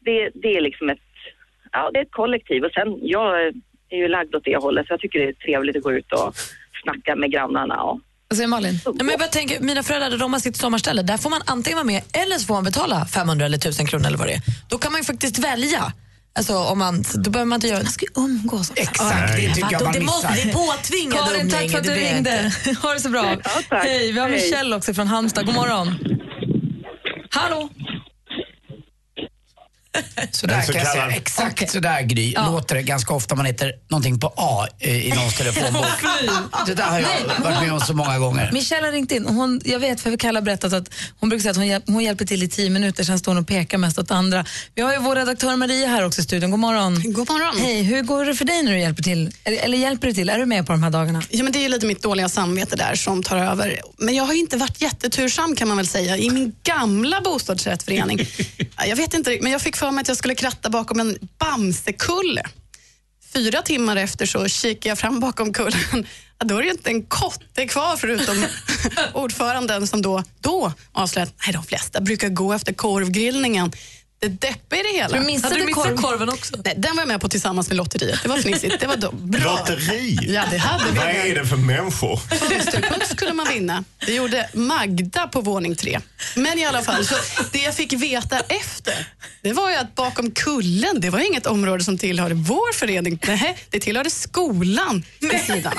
det, 0.00 0.30
det 0.34 0.56
är 0.56 0.60
liksom 0.60 0.90
ett, 0.90 0.98
ja, 1.72 1.90
det 1.92 1.98
är 1.98 2.02
ett 2.02 2.12
kollektiv 2.12 2.64
och 2.64 2.72
sen 2.72 2.98
jag 3.02 3.54
är 3.90 3.96
ju 3.96 4.08
lagd 4.08 4.34
åt 4.34 4.44
det 4.44 4.56
hållet 4.56 4.86
så 4.86 4.92
jag 4.92 5.00
tycker 5.00 5.18
det 5.18 5.28
är 5.28 5.32
trevligt 5.32 5.76
att 5.76 5.82
gå 5.82 5.92
ut 5.92 6.12
och 6.12 6.34
snacka 6.82 7.16
med 7.16 7.30
grannarna. 7.32 7.82
Och... 7.82 8.00
Vad 8.28 8.36
säger 8.36 8.48
Malin? 8.48 8.80
Nej, 8.84 8.94
men 8.94 9.08
jag 9.08 9.18
bara 9.18 9.28
tänker, 9.28 9.60
mina 9.60 9.82
föräldrar 9.82 10.18
de 10.18 10.32
har 10.32 10.40
sitt 10.40 10.56
sommarställe. 10.56 11.02
Där 11.02 11.16
får 11.16 11.30
man 11.30 11.40
antingen 11.46 11.76
vara 11.76 11.86
med 11.86 12.02
eller 12.12 12.36
så 12.36 12.46
får 12.46 12.54
man 12.54 12.64
betala 12.64 13.06
500 13.06 13.46
eller 13.46 13.56
1000 13.58 13.86
kronor 13.86 14.06
eller 14.06 14.18
vad 14.18 14.26
det 14.26 14.32
är. 14.34 14.40
Då 14.68 14.78
kan 14.78 14.92
man 14.92 15.00
ju 15.00 15.04
faktiskt 15.04 15.38
välja. 15.38 15.92
Alltså, 16.32 16.54
om 16.56 16.78
man, 16.78 17.04
då 17.14 17.30
behöver 17.30 17.48
man 17.48 17.56
inte 17.56 17.66
göra... 17.68 17.82
Man 17.82 17.86
ska 17.92 18.06
ju 18.06 18.22
umgås. 18.24 18.72
Exakt, 18.76 19.36
det 19.36 19.54
tycker 19.54 19.68
jag 19.72 19.82
man 19.84 19.92
Det 19.92 20.00
måste 20.00 20.30
missar. 20.30 20.44
bli 20.44 20.52
påtvingat 20.52 21.28
Karin, 21.28 21.50
tack 21.50 21.70
för 21.70 21.78
att 21.78 21.84
du 21.84 21.90
ringde. 21.90 22.52
Ha 22.82 22.94
det 22.94 23.00
så 23.00 23.08
bra. 23.08 23.36
tack. 23.68 23.84
Hej, 23.84 24.12
vi 24.12 24.18
har. 24.18 24.28
Michelle 24.28 24.76
också 24.76 24.94
från 24.94 25.06
Halmstad. 25.06 25.46
God 25.46 25.54
morgon. 25.54 25.94
Hallå? 27.30 27.68
Sådär 30.30 30.62
så 30.62 30.72
kan 30.72 30.82
jag 30.82 30.90
säga. 30.92 31.10
Exakt 31.10 31.52
Okej. 31.52 31.68
sådär 31.68 32.02
Gry 32.02 32.32
Ja. 32.36 32.50
låter 32.50 32.74
det 32.74 32.82
ganska 32.82 33.14
ofta 33.14 33.34
man 33.34 33.46
heter 33.46 33.72
någonting 33.90 34.20
på 34.20 34.32
A 34.36 34.66
eh, 34.78 35.06
i 35.06 35.12
någons 35.12 35.34
telefonbok. 35.36 35.84
det 36.66 36.74
där 36.74 36.84
har 36.84 36.98
jag 37.00 37.08
varit 37.44 37.60
med 37.62 37.72
om 37.72 37.80
så 37.80 37.94
många 37.94 38.18
gånger. 38.18 38.50
Michelle 38.52 38.86
har 38.86 38.92
ringt 38.92 39.12
in. 39.12 39.26
Hon, 39.26 39.60
jag 39.64 39.78
vet, 39.78 40.00
för 40.00 40.16
Kalle 40.16 40.36
har 40.38 40.44
berättat 40.44 40.72
att 40.72 40.88
hon 41.20 41.28
brukar 41.28 41.42
säga 41.42 41.50
att 41.50 41.56
hon, 41.56 41.66
hjälp, 41.66 41.84
hon 41.86 42.04
hjälper 42.04 42.24
till 42.24 42.42
i 42.42 42.48
tio 42.48 42.70
minuter, 42.70 43.04
sen 43.04 43.18
står 43.18 43.32
hon 43.32 43.42
och 43.42 43.48
pekar 43.48 43.78
mest 43.78 43.98
åt 43.98 44.10
andra. 44.10 44.44
Vi 44.74 44.82
har 44.82 44.92
ju 44.92 44.98
vår 44.98 45.16
redaktör 45.16 45.56
Maria 45.56 45.86
här 45.88 46.06
också 46.06 46.20
i 46.20 46.24
studion. 46.24 46.50
God 46.50 46.60
morgon. 46.60 47.12
God 47.12 47.28
morgon. 47.30 47.60
Hej, 47.60 47.82
hur 47.82 48.02
går 48.02 48.24
det 48.24 48.34
för 48.34 48.44
dig 48.44 48.62
när 48.62 48.72
du 48.72 48.78
hjälper 48.80 49.02
till? 49.02 49.32
Eller, 49.44 49.58
eller 49.58 49.78
hjälper 49.78 50.06
du 50.06 50.14
till? 50.14 50.28
Är 50.28 50.38
du 50.38 50.46
med 50.46 50.66
på 50.66 50.72
de 50.72 50.82
här 50.82 50.90
dagarna? 50.90 51.22
Ja, 51.30 51.42
men 51.42 51.52
det 51.52 51.58
är 51.58 51.62
ju 51.62 51.68
lite 51.68 51.86
mitt 51.86 52.02
dåliga 52.02 52.28
samvete 52.28 52.76
där 52.76 52.94
som 52.94 53.22
tar 53.22 53.36
över. 53.36 53.80
Men 53.98 54.14
jag 54.14 54.24
har 54.24 54.32
ju 54.34 54.40
inte 54.40 54.56
varit 54.56 54.82
jättetursam 54.82 55.56
kan 55.56 55.68
man 55.68 55.76
väl 55.76 55.86
säga. 55.86 56.16
I 56.16 56.30
min 56.30 56.52
gamla 56.62 57.20
bostadsrättsförening, 57.20 58.26
Ja, 58.76 58.84
jag 58.86 58.96
vet 58.96 59.14
inte, 59.14 59.38
men 59.42 59.52
jag 59.52 59.60
fick 59.62 59.76
för 59.80 59.90
mig 59.90 60.02
att 60.02 60.08
jag 60.08 60.16
skulle 60.16 60.34
kratta 60.34 60.70
bakom 60.70 61.00
en 61.00 61.18
Bamsekulle. 61.38 62.42
Fyra 63.32 63.62
timmar 63.62 63.96
efter 63.96 64.26
så 64.26 64.48
kikar 64.48 64.90
jag 64.90 64.98
fram 64.98 65.20
bakom 65.20 65.52
kullen. 65.52 66.06
Ja, 66.38 66.46
då 66.46 66.58
är 66.58 66.62
det 66.62 66.68
inte 66.68 66.90
en 66.90 67.02
kotte 67.02 67.66
kvar 67.66 67.96
förutom 67.96 68.44
ordföranden 69.14 69.86
som 69.86 70.02
då, 70.02 70.22
då 70.40 70.72
avslöjade 70.92 71.32
att 71.46 71.52
de 71.52 71.62
flesta 71.62 72.00
brukar 72.00 72.28
gå 72.28 72.52
efter 72.52 72.72
korvgrillningen. 72.72 73.72
Det 74.22 74.28
deppiga 74.28 74.80
i 74.80 74.82
det 74.82 74.88
hela. 74.98 75.18
Du 75.18 75.24
missade 75.26 75.54
Hade 75.54 75.72
korv- 75.72 75.96
korven 75.96 76.28
också? 76.28 76.56
Nej, 76.64 76.74
den 76.78 76.96
var 76.96 77.02
jag 77.02 77.08
med 77.08 77.20
på 77.20 77.28
tillsammans 77.28 77.68
med 77.68 77.76
lotteriet. 77.76 78.22
Det 78.22 78.28
var 78.28 78.36
fnissigt. 78.38 78.80
Det 78.80 78.86
var 78.86 78.96
då, 78.96 79.12
bra. 79.12 79.40
Lotteri? 79.58 80.18
Ja, 80.22 80.44
det 80.50 80.58
hade 80.58 80.84
vi. 80.92 80.98
Vad 80.98 81.06
är 81.08 81.34
det 81.34 81.46
för 81.46 81.56
människor? 81.56 82.16
Fönsterputs 82.16 83.10
skulle 83.10 83.32
man 83.32 83.48
vinna. 83.48 83.84
Det 84.06 84.14
gjorde 84.14 84.50
Magda 84.54 85.26
på 85.28 85.40
våning 85.40 85.76
tre. 85.76 86.00
Men 86.34 86.58
i 86.58 86.64
alla 86.64 86.82
fall, 86.82 87.04
så 87.06 87.14
det 87.52 87.58
jag 87.58 87.74
fick 87.74 87.92
veta 87.92 88.40
efter, 88.40 89.08
det 89.42 89.52
var 89.52 89.70
ju 89.70 89.76
att 89.76 89.94
bakom 89.94 90.30
kullen, 90.30 91.00
det 91.00 91.10
var 91.10 91.18
inget 91.18 91.46
område 91.46 91.84
som 91.84 91.98
tillhörde 91.98 92.34
vår 92.34 92.72
förening. 92.72 93.18
Nej, 93.26 93.58
det 93.70 93.80
tillhörde 93.80 94.10
skolan 94.10 95.04
vid 95.20 95.40
sidan. 95.40 95.72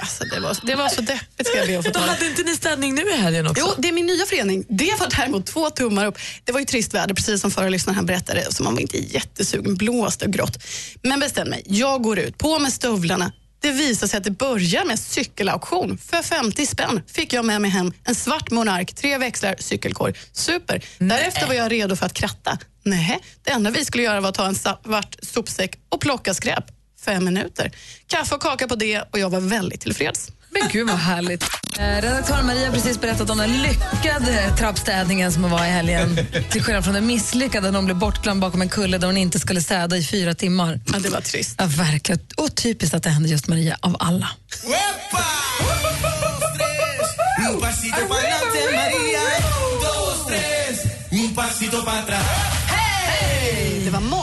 Alltså, 0.00 0.24
det, 0.24 0.40
var, 0.40 0.56
det 0.62 0.74
var 0.74 0.88
så 0.88 1.00
deppigt 1.00 1.48
ska 1.48 1.58
jag 1.58 1.66
be 1.66 1.78
att 1.78 1.84
få 1.84 1.90
ta. 1.90 2.00
Hade 2.00 2.26
inte 2.26 2.42
ni 2.42 2.56
städning 2.56 2.94
nu 2.94 3.02
i 3.02 3.16
helgen 3.16 3.46
också? 3.46 3.64
Jo, 3.66 3.74
det 3.78 3.88
är 3.88 3.92
min 3.92 4.06
nya 4.06 4.26
förening. 4.26 4.64
Det 4.68 4.94
var 5.00 5.08
däremot 5.16 5.46
två 5.46 5.70
tummar 5.70 6.06
upp. 6.06 6.18
Det 6.44 6.52
var 6.52 6.60
ju 6.60 6.66
trist 6.66 6.94
väder, 6.94 7.14
precis 7.14 7.40
som 7.40 7.50
förra 7.50 7.68
lyssnaren 7.68 8.06
berättade, 8.06 8.52
så 8.54 8.62
man 8.62 8.74
var 8.74 8.80
inte 8.80 8.98
jättesugen. 8.98 9.76
Blåste 9.76 10.24
och 10.24 10.32
grått. 10.32 10.64
Men 11.02 11.20
bestämde 11.20 11.50
mig. 11.50 11.62
Jag 11.66 12.02
går 12.02 12.18
ut, 12.18 12.38
på 12.38 12.58
med 12.58 12.72
stövlarna. 12.72 13.32
Det 13.60 13.70
visar 13.70 14.06
sig 14.06 14.18
att 14.18 14.24
det 14.24 14.30
börjar 14.30 14.84
med 14.84 14.98
cykelauktion. 14.98 15.98
För 15.98 16.22
50 16.22 16.66
spänn 16.66 17.02
fick 17.06 17.32
jag 17.32 17.44
med 17.44 17.60
mig 17.60 17.70
hem 17.70 17.92
en 18.04 18.14
svart 18.14 18.50
Monark, 18.50 18.94
tre 18.94 19.18
växlar, 19.18 19.56
cykelkorg. 19.58 20.14
Super. 20.32 20.84
Därefter 20.98 21.46
var 21.46 21.54
jag 21.54 21.72
redo 21.72 21.96
för 21.96 22.06
att 22.06 22.14
kratta. 22.14 22.58
Nej, 22.82 23.18
det 23.44 23.50
enda 23.50 23.70
vi 23.70 23.84
skulle 23.84 24.02
göra 24.02 24.20
var 24.20 24.28
att 24.28 24.34
ta 24.34 24.46
en 24.46 24.54
svart 24.54 25.16
sopsäck 25.22 25.78
och 25.88 26.00
plocka 26.00 26.34
skräp. 26.34 26.64
Fem 27.04 27.24
minuter. 27.24 27.70
Kaffe 28.06 28.34
och 28.34 28.42
kaka 28.42 28.68
på 28.68 28.74
det 28.74 29.02
och 29.10 29.18
jag 29.18 29.30
var 29.30 29.40
väldigt 29.40 29.80
tillfreds. 29.80 30.30
Men 30.50 30.68
gud 30.72 30.86
vad 30.88 30.96
härligt. 30.98 31.44
Eh, 31.78 32.02
redaktör 32.02 32.42
Maria 32.42 32.66
har 32.66 32.72
precis 32.72 33.00
berättat 33.00 33.30
om 33.30 33.38
den 33.38 33.62
lyckade 33.62 34.56
trappstädningen 34.58 35.32
som 35.32 35.50
var 35.50 35.64
i 35.64 35.68
helgen. 35.68 36.18
Till 36.50 36.62
skillnad 36.62 36.84
från 36.84 36.94
den 36.94 37.06
misslyckade 37.06 37.70
när 37.70 37.78
hon 37.78 37.84
blev 37.84 37.96
bortglömd 37.98 38.40
bakom 38.40 38.62
en 38.62 38.68
kulle 38.68 38.98
där 38.98 39.06
hon 39.06 39.16
inte 39.16 39.38
skulle 39.38 39.60
städa 39.60 39.96
i 39.96 40.04
fyra 40.04 40.34
timmar. 40.34 40.80
Ja, 40.92 40.98
det 40.98 41.08
var 41.08 41.20
trist. 41.20 41.54
Ja, 41.58 41.66
verkligen. 41.66 42.20
Och 42.36 42.54
typiskt 42.54 42.94
att 42.94 43.02
det 43.02 43.10
hände 43.10 43.28
just 43.28 43.48
Maria, 43.48 43.76
av 43.80 43.96
alla. 43.98 44.28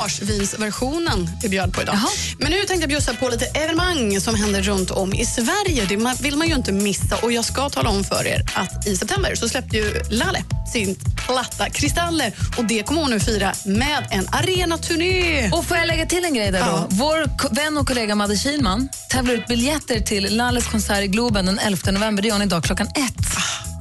Marsvinsversionen 0.05 1.29
vi 1.41 1.49
bjöd 1.49 1.73
på 1.73 1.81
idag. 1.81 1.97
Men 2.37 2.51
nu 2.51 2.57
tänkte 2.57 2.75
jag 2.75 2.89
bjussa 2.89 3.13
på 3.13 3.29
lite 3.29 3.45
evenemang 3.45 4.21
som 4.21 4.35
händer 4.35 4.61
runt 4.61 4.91
om 4.91 5.13
i 5.13 5.25
Sverige. 5.25 5.85
Det 5.85 6.23
vill 6.23 6.37
man 6.37 6.47
ju 6.47 6.55
inte 6.55 6.71
missa. 6.71 7.15
Och 7.21 7.31
Jag 7.31 7.45
ska 7.45 7.69
tala 7.69 7.89
om 7.89 8.03
för 8.03 8.27
er 8.27 8.43
att 8.53 8.87
i 8.87 8.97
september 8.97 9.35
så 9.35 9.49
släppte 9.49 9.77
ju 9.77 10.01
Lalle 10.09 10.43
sin 10.73 10.95
platta 10.95 11.69
Kristaller. 11.69 12.33
Och 12.57 12.65
Det 12.65 12.83
kommer 12.83 13.01
hon 13.01 13.11
nu 13.11 13.19
fira 13.19 13.53
med 13.65 14.07
en 14.11 14.27
arenaturné. 14.31 15.49
Och 15.51 15.65
får 15.65 15.77
jag 15.77 15.87
lägga 15.87 16.05
till 16.05 16.25
en 16.25 16.33
grej 16.33 16.51
där 16.51 16.65
då? 16.65 16.87
Vår 16.89 17.55
vän 17.55 17.77
och 17.77 17.87
kollega 17.87 18.15
Madde 18.15 18.37
Kihlman 18.37 18.89
tävlar 19.09 19.33
ut 19.33 19.47
biljetter 19.47 19.99
till 19.99 20.37
Lalles 20.37 20.67
konsert 20.67 21.03
i 21.03 21.07
Globen 21.07 21.45
den 21.45 21.59
11 21.59 21.91
november. 21.91 22.21
Det 22.23 22.27
gör 22.27 22.35
hon 22.35 22.41
idag 22.41 22.63
klockan 22.63 22.87
ett. 22.87 23.27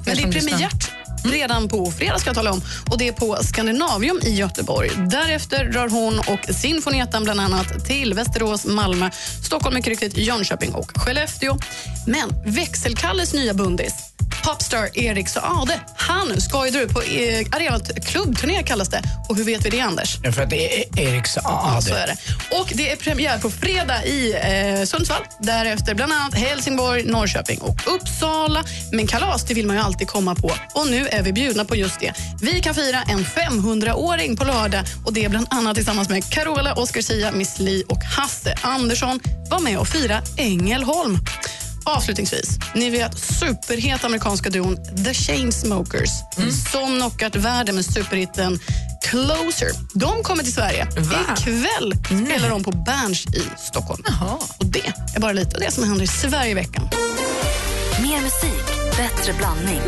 Men 0.06 0.16
det 0.16 0.22
är 0.22 0.32
premiärt 0.32 0.93
redan 1.24 1.68
på 1.68 1.90
fredag 1.90 2.18
ska 2.18 2.28
jag 2.28 2.36
tala 2.36 2.52
om. 2.52 2.60
Och 2.90 2.98
det 2.98 3.08
är 3.08 3.12
på 3.12 3.36
Skandinavium 3.42 4.20
i 4.22 4.34
Göteborg. 4.34 4.90
Därefter 5.10 5.64
drar 5.64 5.88
hon 5.88 6.18
och 6.18 6.54
Sinfonietan 6.54 7.24
bland 7.24 7.40
annat 7.40 7.86
till 7.86 8.14
Västerås, 8.14 8.66
Malmö, 8.66 9.10
Stockholm, 9.46 9.74
mycket 9.74 9.90
riktigt, 9.90 10.16
Jönköping 10.16 10.74
och 10.74 10.92
Skellefteå. 10.94 11.56
Men 12.06 12.54
växelkalles 12.54 13.34
nya 13.34 13.54
bundis 13.54 14.13
Popstar 14.44 14.98
Erik 14.98 15.28
Saade, 15.28 15.80
han 15.96 16.28
dra 16.72 16.82
ut 16.82 16.94
på 16.94 17.02
eh, 17.02 17.46
arenat 17.52 18.04
klubbturné 18.06 18.62
kallas 18.62 18.88
det. 18.88 19.02
Och 19.28 19.36
hur 19.36 19.44
vet 19.44 19.66
vi 19.66 19.70
det 19.70 19.80
Anders? 19.80 20.18
Ja, 20.22 20.32
För 20.32 20.42
att 20.42 20.50
det 20.50 20.80
är 20.82 21.00
Erik 21.00 21.26
Ja, 21.36 21.42
Saade. 21.42 21.82
så 21.82 21.94
är 21.94 22.06
det. 22.06 22.16
Och 22.60 22.72
det 22.74 22.92
är 22.92 22.96
premiär 22.96 23.38
på 23.38 23.50
fredag 23.50 24.04
i 24.04 24.32
eh, 24.34 24.84
Sundsvall. 24.84 25.22
Därefter 25.38 25.94
bland 25.94 26.12
annat 26.12 26.34
Helsingborg, 26.34 27.02
Norrköping 27.04 27.58
och 27.60 27.94
Uppsala. 27.94 28.64
Men 28.92 29.06
kalas, 29.06 29.44
det 29.44 29.54
vill 29.54 29.66
man 29.66 29.76
ju 29.76 29.82
alltid 29.82 30.08
komma 30.08 30.34
på. 30.34 30.52
Och 30.74 30.86
nu 30.90 31.06
är 31.08 31.22
vi 31.22 31.32
bjudna 31.32 31.64
på 31.64 31.76
just 31.76 32.00
det. 32.00 32.12
Vi 32.42 32.60
kan 32.60 32.74
fira 32.74 33.02
en 33.02 33.24
500-åring 33.24 34.36
på 34.36 34.44
lördag 34.44 34.84
och 35.04 35.12
det 35.12 35.24
är 35.24 35.28
bland 35.28 35.46
annat 35.50 35.74
tillsammans 35.76 36.08
med 36.08 36.30
Carola, 36.30 36.74
Oscar 36.74 37.00
Sia, 37.00 37.32
Miss 37.32 37.58
Li 37.58 37.84
och 37.88 38.04
Hasse 38.04 38.54
Andersson. 38.62 39.20
Var 39.50 39.60
med 39.60 39.78
och 39.78 39.88
fira 39.88 40.22
Ängelholm. 40.36 41.18
Avslutningsvis, 41.86 42.48
ni 42.74 42.90
vet 42.90 43.18
superheta 43.18 44.06
amerikanska 44.06 44.50
duon 44.50 44.76
The 45.04 45.14
Chainsmokers 45.14 46.10
som 46.72 46.96
knockat 46.96 47.36
världen 47.36 47.74
med 47.74 47.84
superhitten 47.84 48.58
Closer. 49.02 49.70
De 49.94 50.22
kommer 50.22 50.42
till 50.42 50.52
Sverige. 50.52 50.86
Ikväll 51.38 51.92
spelar 52.26 52.50
de 52.50 52.64
på 52.64 52.70
Berns 52.70 53.26
i 53.26 53.42
Stockholm. 53.58 54.02
Och 54.58 54.66
Det 54.66 54.92
är 55.16 55.20
bara 55.20 55.32
lite 55.32 55.56
av 55.56 55.60
det 55.60 55.70
som 55.70 55.84
händer 55.84 56.04
i 56.04 56.06
Sverige 56.06 56.50
i 56.50 56.54
veckan. 56.54 56.88
Mer 58.02 58.20
musik, 58.20 58.64
bättre 58.96 59.32
blandning. 59.32 59.80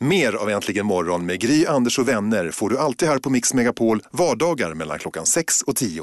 Mer 0.00 0.34
av 0.34 0.50
Äntligen 0.50 0.86
morgon 0.86 1.26
med 1.26 1.40
Gry, 1.40 1.66
Anders 1.66 1.98
och 1.98 2.08
vänner 2.08 2.50
får 2.50 2.70
du 2.70 2.78
alltid 2.78 3.08
här 3.08 3.18
på 3.18 3.30
Mix 3.30 3.54
Megapol 3.54 4.02
vardagar 4.10 4.74
mellan 4.74 4.98
klockan 4.98 5.26
6 5.26 5.62
och 5.62 5.76
10. 5.76 6.02